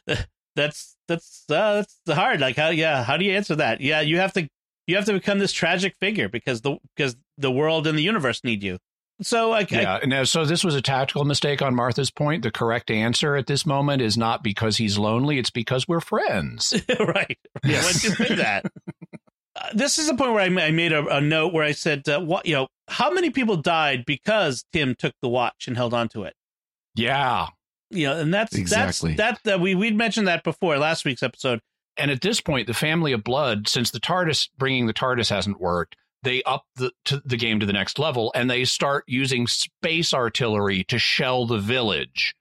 [0.55, 2.39] That's that's uh, that's hard.
[2.39, 3.81] Like how yeah, how do you answer that?
[3.81, 4.47] Yeah, you have to
[4.87, 8.41] you have to become this tragic figure because the because the world and the universe
[8.43, 8.77] need you.
[9.21, 12.43] So I- Yeah, and uh, so this was a tactical mistake on Martha's point.
[12.43, 16.73] The correct answer at this moment is not because he's lonely; it's because we're friends.
[16.99, 17.37] right.
[17.63, 18.65] Yeah, when you say that.
[19.57, 22.09] Uh, this is the point where I, I made a, a note where I said,
[22.09, 22.67] uh, "What you know?
[22.89, 26.33] How many people died because Tim took the watch and held on to it?
[26.93, 27.47] Yeah,
[27.89, 29.13] You know, and that's Exactly.
[29.13, 29.55] that's that.
[29.55, 31.61] Uh, we we'd mentioned that before last week's episode.
[31.95, 35.61] and at this point, the family of blood, since the TARDIS bringing the TARDIS hasn't
[35.61, 35.95] worked,
[36.25, 40.13] they up the to the game to the next level, and they start using space
[40.13, 42.35] artillery to shell the village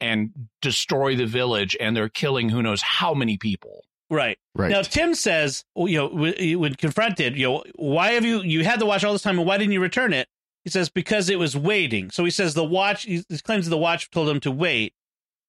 [0.00, 0.30] and
[0.62, 3.84] destroy the village, and they're killing who knows how many people.
[4.10, 4.38] Right.
[4.56, 4.70] Right.
[4.70, 8.80] Now Tim says, you know, w- when confronted, you know, why have you you had
[8.80, 10.28] the watch all this time and why didn't you return it?
[10.64, 12.10] He says because it was waiting.
[12.10, 13.04] So he says the watch.
[13.04, 14.94] He he claims the watch told him to wait,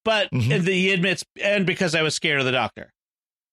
[0.06, 0.68] but Mhm.
[0.68, 2.94] he admits and because I was scared of the doctor,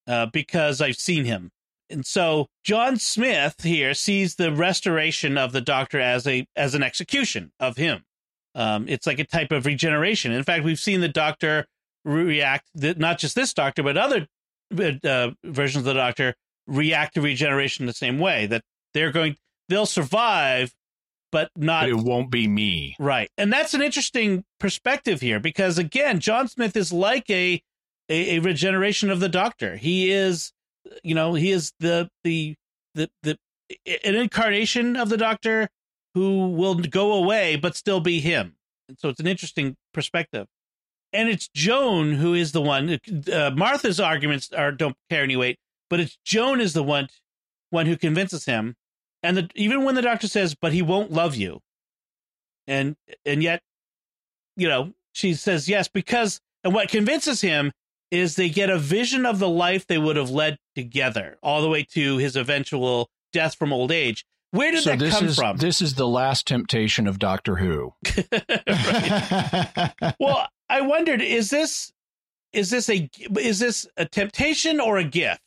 [0.06, 1.50] uh, because I've seen him.
[1.90, 6.82] And so John Smith here sees the restoration of the doctor as a as an
[6.82, 8.04] execution of him.
[8.54, 10.32] Um, it's like a type of regeneration.
[10.32, 11.66] In fact, we've seen the doctor
[12.04, 12.68] react.
[12.74, 14.26] That not just this doctor, but other
[15.04, 16.34] uh, versions of the Doctor
[16.66, 18.46] react to regeneration the same way.
[18.46, 18.62] That
[18.94, 19.36] they're going,
[19.68, 20.72] they'll survive,
[21.32, 22.96] but not But it won't be me.
[22.98, 23.30] right.
[23.38, 27.62] And that's an interesting perspective here because again, John Smith is like a
[28.10, 29.76] a, a regeneration of the Doctor.
[29.76, 30.52] He is,
[31.02, 32.56] you know, he is the the
[32.94, 33.38] the the
[34.04, 35.68] an incarnation of the Doctor
[36.14, 38.56] who will go away but still be him.
[38.88, 40.46] And so it's an interesting perspective.
[41.12, 42.98] And it's Joan who is the one.
[43.32, 47.08] Uh, Martha's arguments are don't carry any weight, but it's Joan is the one
[47.70, 48.74] one who convinces him.
[49.22, 51.60] And the, even when the doctor says, "But he won't love you,"
[52.66, 52.96] and
[53.26, 53.62] and yet,
[54.56, 56.40] you know, she says yes because.
[56.64, 57.70] And what convinces him
[58.10, 61.68] is they get a vision of the life they would have led together, all the
[61.68, 64.24] way to his eventual death from old age.
[64.50, 65.56] Where did so that this come is from?
[65.58, 67.92] this is the last temptation of Doctor Who.
[70.18, 71.92] well, I wondered is this
[72.52, 75.40] is this a is this a temptation or a gift?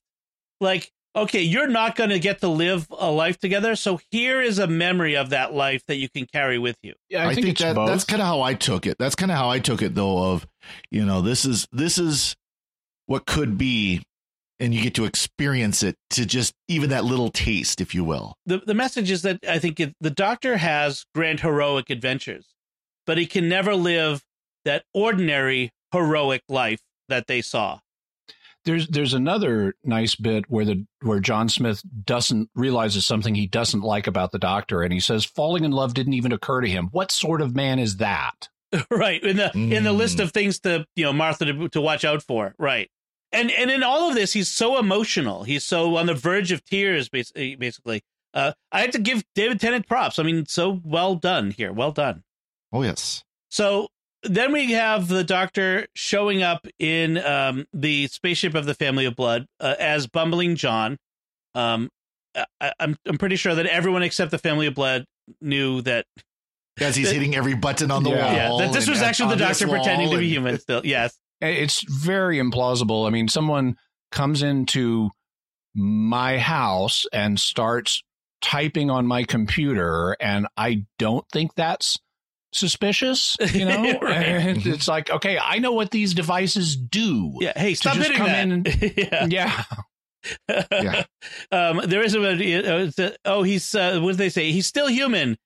[0.60, 4.60] Like, okay, you're not going to get to live a life together, so here is
[4.60, 6.93] a memory of that life that you can carry with you.
[7.10, 8.97] Yeah, I, think, that that's kind of how I took it.
[9.00, 10.34] That's kind of how I took it, though.
[10.34, 10.45] Of
[10.91, 12.36] you know, this is this is
[13.12, 14.02] what could be,
[14.60, 18.36] and you get to experience it to just even that little taste, if you will.
[18.45, 22.47] The the message is that I think it, the Doctor has grand heroic adventures,
[23.06, 24.24] but he can never live
[24.63, 27.80] that ordinary heroic life that they saw.
[28.63, 33.82] There's there's another nice bit where the where John Smith doesn't realizes something he doesn't
[33.82, 36.88] like about the Doctor, and he says falling in love didn't even occur to him.
[36.91, 38.47] What sort of man is that?
[38.89, 39.74] right in the mm.
[39.74, 40.24] in the list Mm.
[40.24, 42.56] of things to you know Martha to, to watch out for.
[42.58, 42.89] Right,
[43.32, 45.44] and and in all of this, he's so emotional.
[45.44, 47.10] He's so on the verge of tears.
[47.10, 48.02] Basically, basically.
[48.34, 50.17] Uh, I have to give David Tennant props.
[50.17, 51.74] I mean, so well done here.
[51.74, 52.24] Well done.
[52.72, 53.24] Oh yes.
[53.50, 53.89] So
[54.24, 59.15] then we have the Doctor showing up in um, the spaceship of the Family of
[59.17, 60.98] Blood uh, as bumbling John.
[61.56, 61.89] Um,
[62.62, 65.04] I, I'm I'm pretty sure that everyone except the Family of Blood
[65.41, 66.06] knew that
[66.80, 68.50] As he's that- hitting every button on the Yeah.
[68.50, 68.60] wall.
[68.62, 70.60] yeah, that this was actually the Doctor pretending wall to be and- human.
[70.60, 71.17] Still, yes.
[71.41, 73.08] It's very implausible.
[73.08, 73.75] I mean, someone
[74.12, 75.10] comes into
[75.73, 78.04] my house and starts
[78.41, 81.97] typing on my computer, and I don't think that's
[82.54, 83.38] suspicious.
[83.54, 84.25] You know, Right.
[84.25, 87.34] And it's like, okay, I know what these devices do.
[87.39, 87.54] Yeah.
[87.56, 88.43] Hey, stop just hitting come that.
[88.43, 89.63] in and- yeah.
[90.49, 90.63] Yeah.
[90.71, 91.04] Yeah.
[91.51, 94.51] um, there is a, uh, a oh he's uh, what did they say?
[94.51, 95.38] He's still human.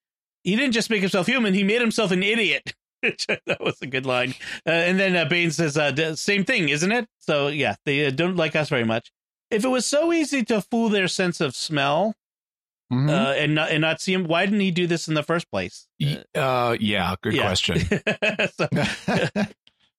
[0.44, 1.54] He didn't just make himself human.
[1.54, 2.74] He made himself an idiot.
[3.46, 4.34] that was a good line.
[4.66, 8.12] Uh, and then uh, Baines says, uh, "Same thing, isn't it?" So yeah, they uh,
[8.12, 9.12] don't like us very much.
[9.52, 12.16] If it was so easy to fool their sense of smell
[12.94, 13.10] Mhm.
[13.10, 15.50] uh, and not and not see him, why didn't he do this in the first
[15.50, 15.88] place?
[16.36, 17.16] Uh, yeah.
[17.22, 17.42] Good yeah.
[17.48, 17.80] question.
[18.58, 18.70] So-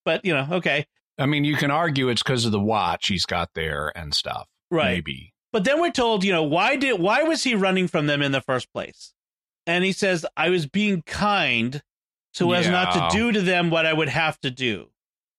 [0.05, 0.87] but you know, okay,
[1.19, 4.47] I mean, you can argue it's because of the watch he's got there and stuff.
[4.71, 4.95] right.
[4.95, 5.33] Maybe.
[5.53, 8.33] But then we're told, you know, why did why was he running from them in
[8.33, 9.15] the first place?
[9.67, 11.83] And he says, "I was being kind,
[12.37, 14.89] so as not to do to them what I would have to do."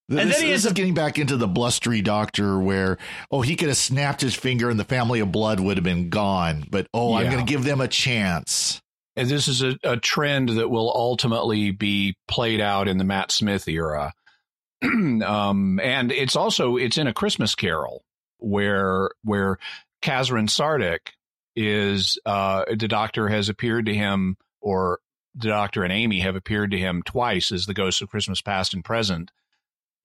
[0.10, 2.98] This, And then he ends has is a- getting back into the blustery doctor where,
[3.30, 6.10] oh, he could have snapped his finger and the family of blood would have been
[6.10, 6.66] gone.
[6.70, 8.82] But, oh, I'm going to give them a chance.
[9.18, 13.32] And this is a, a trend that will ultimately be played out in the Matt
[13.32, 14.14] Smith era.
[14.84, 18.04] um, and it's also it's in a Christmas Carol
[18.38, 19.58] where where
[20.04, 21.14] Kazran Sardick
[21.56, 25.00] is uh, the Doctor has appeared to him, or
[25.38, 28.74] the Doctor and Amy have appeared to him twice as the ghosts of Christmas past
[28.74, 29.32] and present.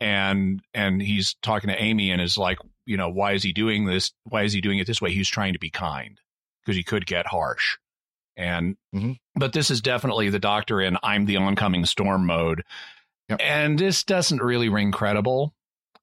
[0.01, 3.85] And and he's talking to Amy and is like, you know, why is he doing
[3.87, 4.13] this?
[4.25, 5.13] Why is he doing it this way?
[5.13, 6.21] He's trying to be kind
[6.65, 7.77] because he could get harsh.
[8.37, 9.19] And Mhm.
[9.37, 12.63] but this is definitely the Doctor in I'm the oncoming storm mode.
[13.29, 13.41] Yep.
[13.43, 15.55] And this doesn't really ring credible.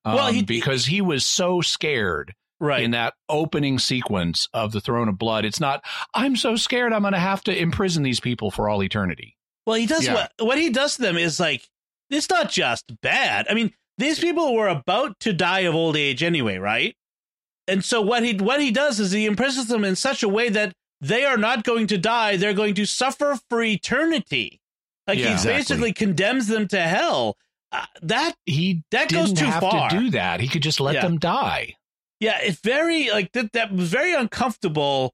[0.05, 2.84] Well, um, he- because he was so scared Right.
[2.84, 5.45] in that opening sequence of the Throne of Blood.
[5.45, 8.84] It's not, I'm so scared I'm going to have to imprison these people for all
[8.84, 9.38] eternity.
[9.65, 10.13] well, he does Yeah.
[10.15, 11.67] what what he does to them is like
[12.10, 13.45] it's not just bad.
[13.50, 16.95] I mean, these people were about to die of old age anyway, right?
[17.67, 20.50] And so what he what he does is he imprisons them in such a way
[20.50, 24.60] that they are not going to die; they're going to suffer for eternity.
[25.08, 25.28] Like Yeah.
[25.28, 25.54] he Exactly.
[25.60, 27.38] basically condemns them to hell.
[27.72, 29.89] Uh, that He That goes didn't too have far.
[29.91, 30.39] to do that.
[30.41, 31.02] He could just let Yeah.
[31.04, 31.76] them die.
[32.19, 33.53] Yeah, it's very like that.
[33.53, 35.13] That was very uncomfortable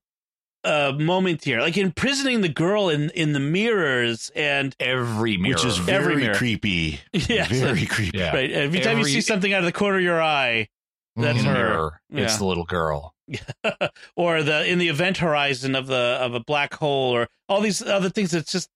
[0.63, 5.55] uh moment here, like imprisoning the girl in in the mirrors and Every mirror.
[5.55, 6.35] Which is very mirror.
[6.35, 6.99] creepy.
[7.13, 8.17] yes, Very creepy.
[8.17, 8.33] Yeah.
[8.33, 8.51] right.
[8.51, 10.67] Every time you see something out of the corner of your eye,
[11.15, 11.43] that's her.
[11.43, 12.01] the mirror.
[12.11, 13.13] It's the little girl.
[14.15, 17.81] or the in the event horizon of the of a black hole, or all these
[17.81, 18.33] other things.
[18.33, 18.69] It's just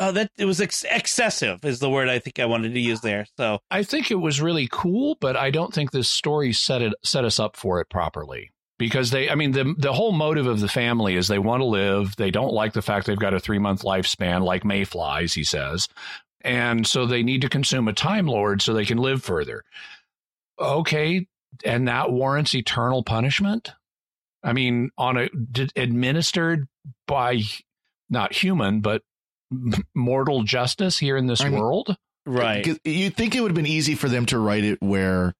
[0.00, 3.02] uh, that it was ex- excessive is the word I think I wanted to use
[3.02, 3.26] there.
[3.36, 6.94] So I think it was really cool, but I don't think this story set it
[7.04, 8.50] set us up for it properly.
[8.78, 11.66] Because they, I mean, the the whole motive of the family is they want to
[11.66, 12.16] live.
[12.16, 15.86] They don't like the fact they've got a three month lifespan, like mayflies, he says,
[16.40, 19.64] and so they need to consume a time lord so they can live further.
[20.58, 21.26] Okay,
[21.62, 23.72] and that warrants eternal punishment.
[24.42, 25.28] I mean, on a
[25.76, 26.66] administered
[27.06, 27.42] by
[28.08, 29.02] not human but
[29.94, 31.96] mortal justice here in this I mean- world.
[32.26, 32.66] Right.
[32.84, 35.34] You'd think it would have been easy for them to write it where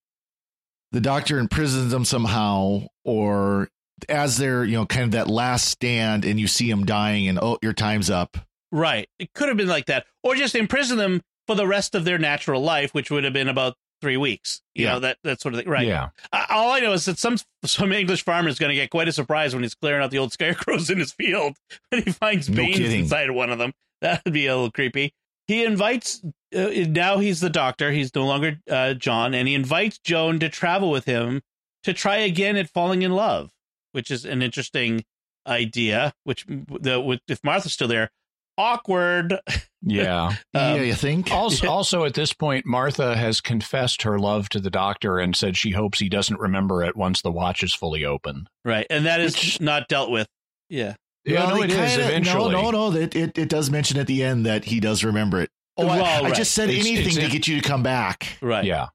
[0.92, 3.68] the doctor imprisons them somehow, or
[4.09, 7.38] as they're, you know, kind of that last stand and you see them dying and,
[7.40, 8.37] oh, your time's up.
[8.73, 9.09] right.
[9.18, 12.18] It could have been like that, or just imprison them for the rest of their
[12.18, 14.62] natural life, which would have been about three weeks.
[14.75, 14.92] You Yeah.
[14.94, 15.68] know that that sort of thing.
[15.68, 15.87] Right.
[15.87, 16.09] Yeah.
[16.33, 19.06] Uh, all I know is that some some English farmer is going to get quite
[19.08, 21.56] a surprise when he's clearing out the old scarecrows in his field
[21.92, 23.00] and he finds No Baines kidding.
[23.00, 23.73] inside one of them.
[24.03, 25.13] That would be a little creepy.
[25.46, 26.23] He invites
[26.57, 27.90] uh, now he's the doctor.
[27.92, 31.42] He's no longer uh, John, and he invites Joan to travel with him
[31.83, 33.51] to try again at falling in love,
[33.92, 35.05] which is an interesting
[35.46, 36.13] idea.
[36.25, 38.11] Which the with, if Martha's still there,
[38.59, 39.38] awkward.
[39.83, 40.35] Yeah.
[40.55, 41.31] yeah, Um, you think?
[41.33, 45.57] Also, also at this point, Martha has confessed her love to the doctor and said
[45.57, 48.46] she hopes he doesn't remember it once the watch is fully open.
[48.65, 50.27] Right, and that is Which- not dealt with.
[50.69, 50.94] Yeah,
[51.31, 52.52] Yeah, Well, no, they it is kinda- eventually.
[52.52, 52.96] No, no, no.
[52.98, 55.50] It, it, it does mention at the end that he does remember it.
[55.76, 56.35] Oh, I, Well, I right.
[56.35, 58.37] just said It's- anything it's to get you to come back.
[58.40, 58.64] right.
[58.64, 58.88] Yeah.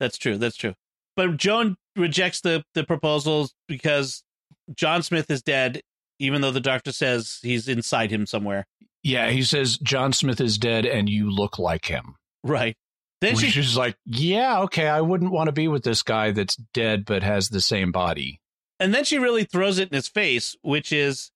[0.00, 0.36] That's true.
[0.38, 0.74] That's true.
[1.16, 4.22] But Joan rejects the the proposals because
[4.74, 5.80] John Smith is dead,
[6.18, 8.66] even though the doctor says he's inside him somewhere.
[9.02, 12.16] Yeah, he says John Smith is dead and you look like him.
[12.44, 12.76] Right.
[13.22, 16.32] Then Which she is like, yeah, okay, I wouldn't want to be with this guy
[16.32, 18.40] that's dead but has the same body.
[18.78, 21.30] and then she really throws it in his face, which is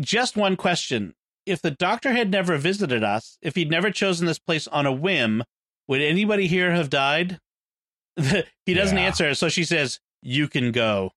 [0.00, 1.14] just one question.
[1.44, 4.92] If the doctor had never visited us, if he'd never chosen this place on a
[4.92, 5.44] whim,
[5.88, 7.38] would anybody here have died?
[8.16, 9.04] he doesn't Yeah.
[9.04, 11.12] answer, so she says, "You can go."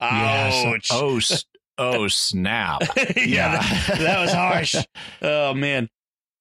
[0.00, 0.88] Yes.
[0.92, 1.44] Oh, s-
[1.78, 2.82] oh, snap.
[3.16, 4.74] yeah, that, that was harsh.
[5.20, 5.88] Oh man.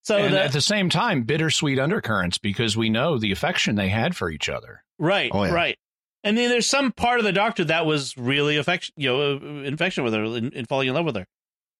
[0.03, 3.89] So and the, at the same time, bittersweet undercurrents because we know the affection they
[3.89, 4.83] had for each other.
[4.97, 5.51] right, Oh, yeah.
[5.51, 5.77] right.
[6.23, 9.63] And then there's some part of the doctor that was really affection, you know, uh,
[9.63, 11.25] infection with her and, and falling in love with her.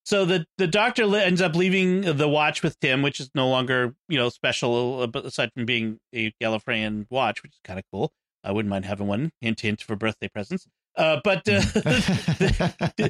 [0.04, 3.48] So the the doctor li- ends up leaving the watch with Tim, which is no
[3.50, 7.78] longer you know special, uh, but aside from being a Gallifreyan watch, which is kind
[7.80, 8.12] of cool.
[8.44, 9.32] I wouldn't mind having one.
[9.42, 10.66] Hint, hint for birthday presents.
[10.98, 11.62] Uh, but uh,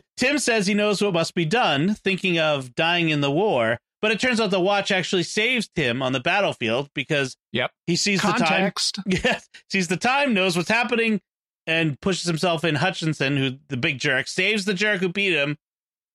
[0.18, 3.78] Tim says he knows what must be done, thinking of dying in the war.
[4.02, 7.72] But it turns out the watch actually saves Tim on the battlefield because Yep.
[7.88, 8.38] he sees the time.
[8.48, 9.00] Context.
[9.06, 11.22] Yes, sees the time, knows what's happening,
[11.68, 12.76] and pushes himself in.
[12.76, 15.56] Hutchinson, who the big jerk, saves the jerk who beat him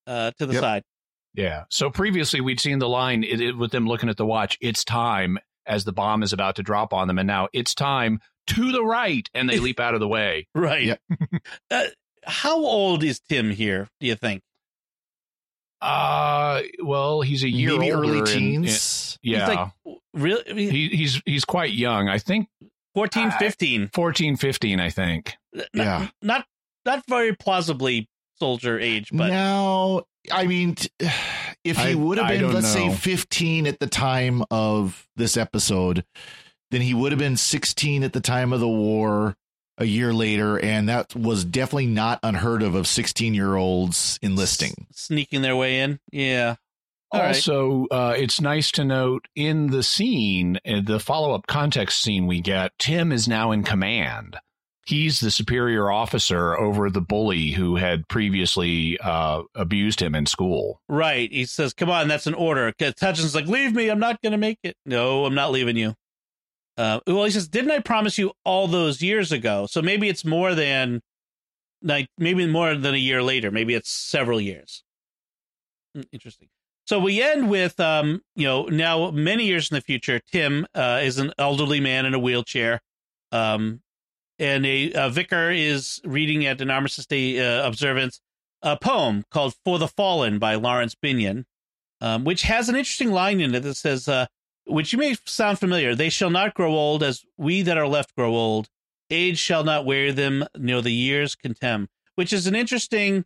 [0.07, 0.61] uh, to the Yep.
[0.63, 0.83] side.
[1.35, 1.65] Yeah.
[1.71, 4.85] So previously we'd seen the line it, it- with them looking at the watch, it's
[4.85, 7.19] time as the bomb is about to drop on them.
[7.19, 9.29] And now it's time to the right.
[9.35, 10.47] And they leap out of the way.
[10.55, 10.85] Right.
[10.85, 11.01] Yep.
[11.71, 11.85] uh,
[12.25, 13.89] how old is Tim here?
[14.01, 14.43] Do you think?
[15.81, 19.19] Uh, well, he's a year Maybe older early teens.
[19.23, 19.47] in- yeah.
[19.47, 22.09] He's like really I mean, he, he's he's quite young.
[22.09, 22.49] I think
[22.95, 23.91] 14, I- 15.
[23.93, 25.35] 14, 15, I think.
[25.53, 26.09] Not, Yeah.
[26.23, 26.47] Not
[26.87, 28.09] not very plausibly
[28.39, 30.91] soldier age, but now, I mean, t-
[31.65, 32.91] if he would have been, let's know.
[32.91, 36.05] say, 15 at the time of this episode,
[36.71, 39.37] then he would have been 16 at the time of the war
[39.79, 40.59] a year later.
[40.59, 44.87] And that was definitely not unheard of, of 16 year olds enlisting.
[44.93, 46.01] sneaking their way in.
[46.11, 46.57] Yeah.
[47.13, 47.29] All right.
[47.29, 52.27] also, uh, it's nice to note in the scene, uh, the follow up context scene
[52.27, 54.37] we get, Tim is now in command.
[54.87, 60.81] He's the superior officer over the bully who had previously uh, abused him in school.
[60.89, 61.31] Right.
[61.31, 63.89] He says, "Come on, that's an order." Hutchinson's like, "Leave me.
[63.89, 65.95] I'm not going to make it." No, I'm not leaving you.
[66.77, 70.25] Uh, well, he says, "Didn't I promise you all those years ago?" So maybe it's
[70.25, 71.01] more than,
[71.83, 73.51] like, maybe more than a year later.
[73.51, 74.85] Maybe it's several years.
[75.95, 76.49] Hmm, Interesting.
[76.85, 81.01] So we end with, um, you know, now many years in the future, Tim uh,
[81.03, 82.81] is an elderly man in a wheelchair,
[83.33, 83.81] um,
[84.39, 88.21] and a, a vicar is reading at an Armistice Day uh, observance
[88.63, 91.45] a poem called For the Fallen by Laurence Binyon,
[92.01, 94.27] um, which has an interesting line in it that says, uh,
[94.67, 98.15] which you may sound familiar, they shall not grow old as we that are left
[98.17, 98.69] grow old.
[99.09, 103.25] Age shall not wear them, nor the years contemn, which is an interesting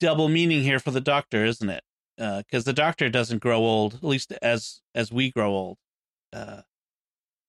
[0.00, 1.84] double meaning here for the doctor, isn't it?
[2.16, 5.78] Because the doctor doesn't grow old, at least as as we grow old,
[6.32, 6.62] uh,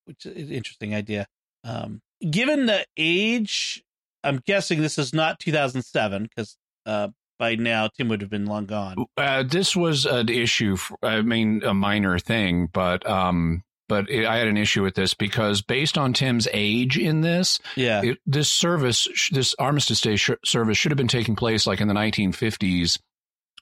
[0.06, 1.26] which is an interesting idea.
[1.64, 3.84] Um, given the age,
[4.24, 7.10] I'm guessing this is not 2007 because uh,
[7.40, 9.06] by now Tim would have been long gone.
[9.18, 10.78] Uh, this was an issue.
[11.02, 15.14] I mean, a minor thing, but um, but it, I had an issue with this
[15.14, 20.32] because based on Tim's age in this, Yeah, it, this service, this Armistice Day sh-
[20.46, 23.00] service, should have been taking place like in the 1950s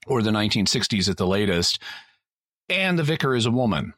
[0.08, 1.80] or the 1960s at the latest.
[2.70, 3.96] And the vicar is a woman,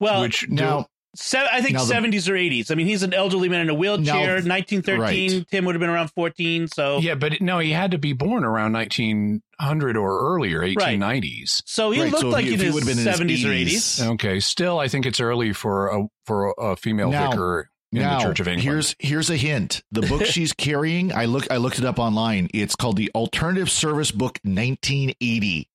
[0.00, 0.86] well, which Now,
[1.16, 2.70] se- I think 70s or 80s.
[2.70, 4.34] I mean, he's an elderly man in a wheelchair.
[4.34, 4.98] 1913,
[5.38, 5.48] right.
[5.50, 6.68] Tim would have been around 14.
[6.68, 11.62] So, yeah, but no, he had to be born around 1900 or earlier, 1890s.
[11.66, 14.06] so he right, looked so like he- he would've been 70s or 80s.
[14.14, 18.18] Okay, still, I think it's early for a for a female Now- vicar in now,
[18.18, 18.62] the Church of England.
[18.62, 19.82] Here's here's a hint.
[19.90, 22.48] The book she's carrying, I look I looked it up online.
[22.54, 25.68] It's called the Alternative Service Book 1980.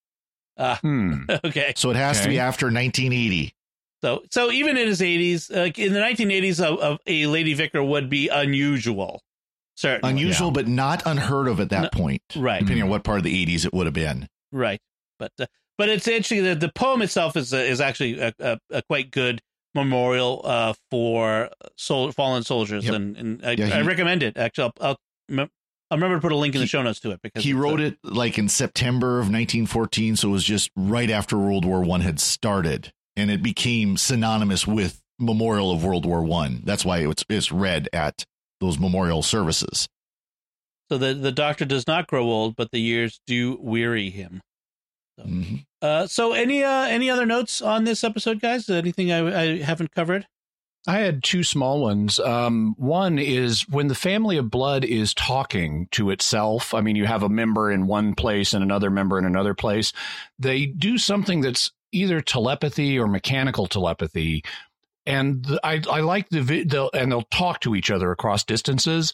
[0.57, 1.13] hmm.
[1.43, 1.73] Okay.
[1.75, 3.54] So it has to be after 1980.
[4.05, 7.83] So, so even in his 80s, uh, in the 1980s, a, a, a lady vicar
[7.83, 9.21] would be unusual.
[9.77, 10.11] Certainly.
[10.11, 10.53] Unusual, Yeah.
[10.53, 12.21] but not unheard of at that No- point.
[12.35, 12.59] Right.
[12.59, 14.27] Depending on what part of the 80s it would have been.
[14.51, 14.79] Right.
[15.17, 15.47] But uh,
[15.77, 19.09] but it's interesting that the poem itself is uh, is actually a, a, a quite
[19.11, 19.41] good
[19.73, 22.93] memorial uh, for sol- fallen soldiers, Yep.
[22.93, 24.37] and and I, Yeah, he- I recommend it.
[24.37, 24.97] Actually, I'll, I'll,
[25.29, 25.49] m-
[25.91, 27.79] I'll remember to put a link in the show notes to it because He wrote
[27.81, 31.81] a- it like in September of 1914, so it was just right after World War
[31.81, 36.61] One had started, and it became synonymous with Memorial of World War One.
[36.63, 38.26] That's why it's it's read at
[38.59, 39.88] those memorial services.
[40.91, 44.41] So the the doctor does not grow old, but the years do weary him.
[45.20, 45.63] Mhm.
[45.82, 48.70] Uh, so any uh, any other notes on this episode, guys?
[48.70, 50.28] Anything I, I haven't covered?
[50.88, 52.20] I had two small ones.
[52.20, 56.76] Um, one is when the family of blood is talking to itself.
[56.76, 59.93] I mean, you have a member in one place and another member in another place.
[60.38, 64.43] They do something that's either telepathy or mechanical telepathy.
[65.05, 69.13] And I, I like the, the, and they'll talk to each other across distances.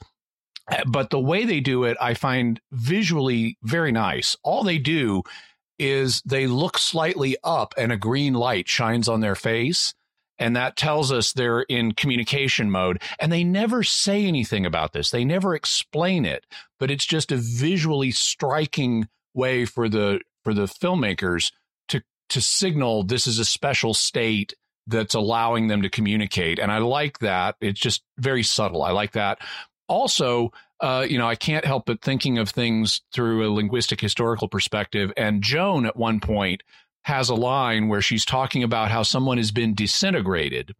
[0.87, 4.37] But the way they do it, I find visually very nice.
[4.43, 5.23] All they do
[5.79, 9.93] is they look slightly up and a green light shines on their face
[10.41, 15.11] and that tells us they're in communication mode and they never say anything about this
[15.11, 16.45] they never explain it
[16.79, 21.51] but it's just a visually striking way for the for the filmmakers
[22.31, 24.53] to signal this is a special state
[24.87, 26.59] that's allowing them to communicate.
[26.59, 27.55] And i like that.
[27.61, 28.83] It's just very subtle.
[28.83, 29.39] I like that.
[29.87, 34.47] Also uh, you know i can't help but thinking of things through a linguistic historical
[34.47, 35.11] perspective.
[35.15, 36.63] And joan at one point
[37.03, 40.75] has a line where she's talking about how someone has been disintegrated.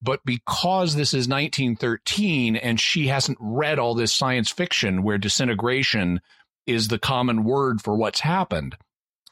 [0.00, 6.20] But because this is 1913 and she hasn't read all this science fiction where disintegration
[6.66, 8.76] is the common word for what's happened,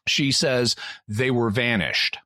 [0.07, 0.77] she says
[1.09, 2.19] they were vanished.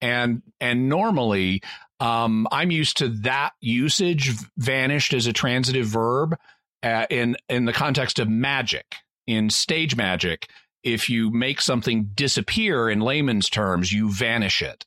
[0.00, 1.62] And and normally
[1.98, 6.38] um, I'm used to that usage vanished as a transitive verb
[6.82, 8.96] uh, in in the context of magic
[9.26, 10.48] in stage magic
[10.82, 14.84] if you make something disappear in layman's terms, you vanish it.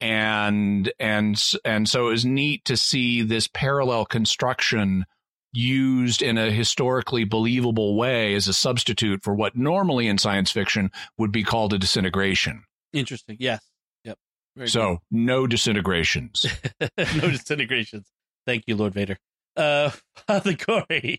[0.00, 5.04] And and and so it was neat to see this parallel construction
[5.52, 10.90] used in a historically believable way as a substitute for what normally in science fiction
[11.18, 12.64] would be called a disintegration.
[12.92, 13.36] Interesting.
[13.40, 13.64] Yes.
[14.04, 14.18] Yep.
[14.56, 16.46] Very so no disintegrations.
[16.80, 18.08] no disintegrations.
[18.46, 19.16] Thank you, Lord Vader.
[19.56, 19.90] Uh,
[20.26, 21.18] Father Cory.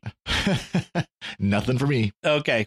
[1.39, 2.11] Nothing for me.
[2.25, 2.65] Okay.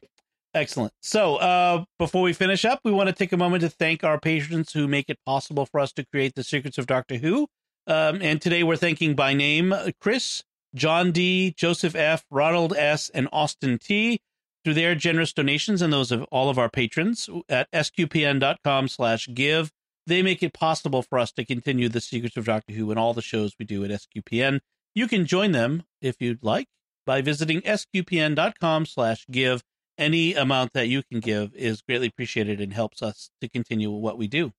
[0.55, 0.93] Excellent.
[1.03, 4.21] So, uh, before we finish up, we want to take a moment to thank our
[4.21, 7.49] patrons who make it possible for us to create the Secrets of Doctor Who.
[7.89, 10.45] Um, and today we're thanking by name uh, Chris,
[10.75, 14.21] John D, Joseph F, Ronald S, and Austin T
[14.65, 19.71] through their generous donations and those of all of our patrons at sqpn.com slash give.
[20.07, 23.15] They make it possible for us to continue the Secrets of Doctor Who and all
[23.15, 24.61] the shows we do at SQPN.
[24.95, 26.67] You can join them if you'd like
[27.07, 29.63] by visiting sqpn.com slash give
[29.97, 34.19] any amount that you can give is greatly appreciated and helps us to continue what
[34.19, 34.53] we do.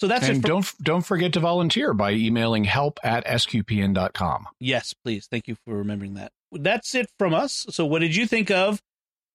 [0.00, 0.42] So that's and it.
[0.42, 4.46] For, don't don't forget to volunteer by emailing help at sqpn.com.
[4.60, 5.26] yes, please.
[5.30, 6.32] Thank you for remembering that.
[6.52, 7.66] That's it from us.
[7.70, 8.80] So, what did you think of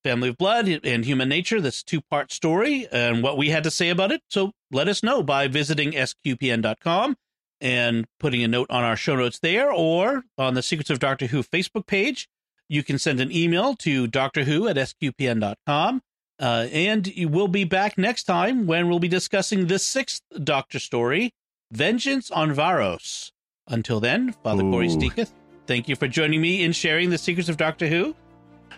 [0.04, 3.72] Family of Blood and Human Nature, this two part story, and what we had to
[3.72, 4.22] say about it?
[4.30, 7.18] So, let us know by visiting sqpn.com
[7.62, 11.28] and putting a note on our show notes there or on the Secrets of Doctor
[11.28, 12.28] Who Facebook page.
[12.70, 16.02] You can send an email to Doctor Who at sqpn.com.
[16.44, 21.34] Uh, and we'll be back next time when we'll be discussing the sixth Doctor story,
[21.72, 23.32] Vengeance on Varos.
[23.70, 24.98] Until then, Father Cory Ooh.
[24.98, 25.32] Sticha,
[25.68, 28.14] thank you for joining me in sharing the secrets of Doctor Who.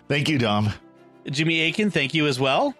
[0.06, 0.72] Thank you, Dom.
[1.28, 2.72] Jimmy Akin, thank you as well.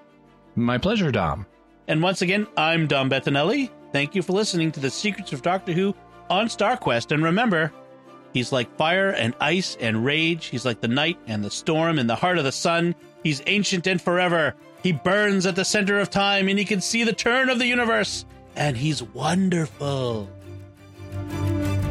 [0.55, 1.47] My pleasure, Dom.
[1.89, 3.71] And once again, I'm Dom Bettinelli.
[3.91, 5.97] Thank you for listening to the Secrets of Doctor Who
[6.31, 7.11] on StarQuest.
[7.11, 7.73] And remember,
[8.33, 10.47] he's like fire and ice and rage.
[10.47, 12.95] He's like the night and the storm in the heart of the sun.
[13.25, 14.55] He's ancient and forever.
[14.83, 17.67] He burns at the center of time and he can see the turn of the
[17.67, 18.25] universe.
[18.55, 20.29] And he's wonderful.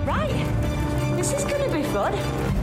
[0.06, 1.16] Right.
[1.18, 2.55] This is to be fun.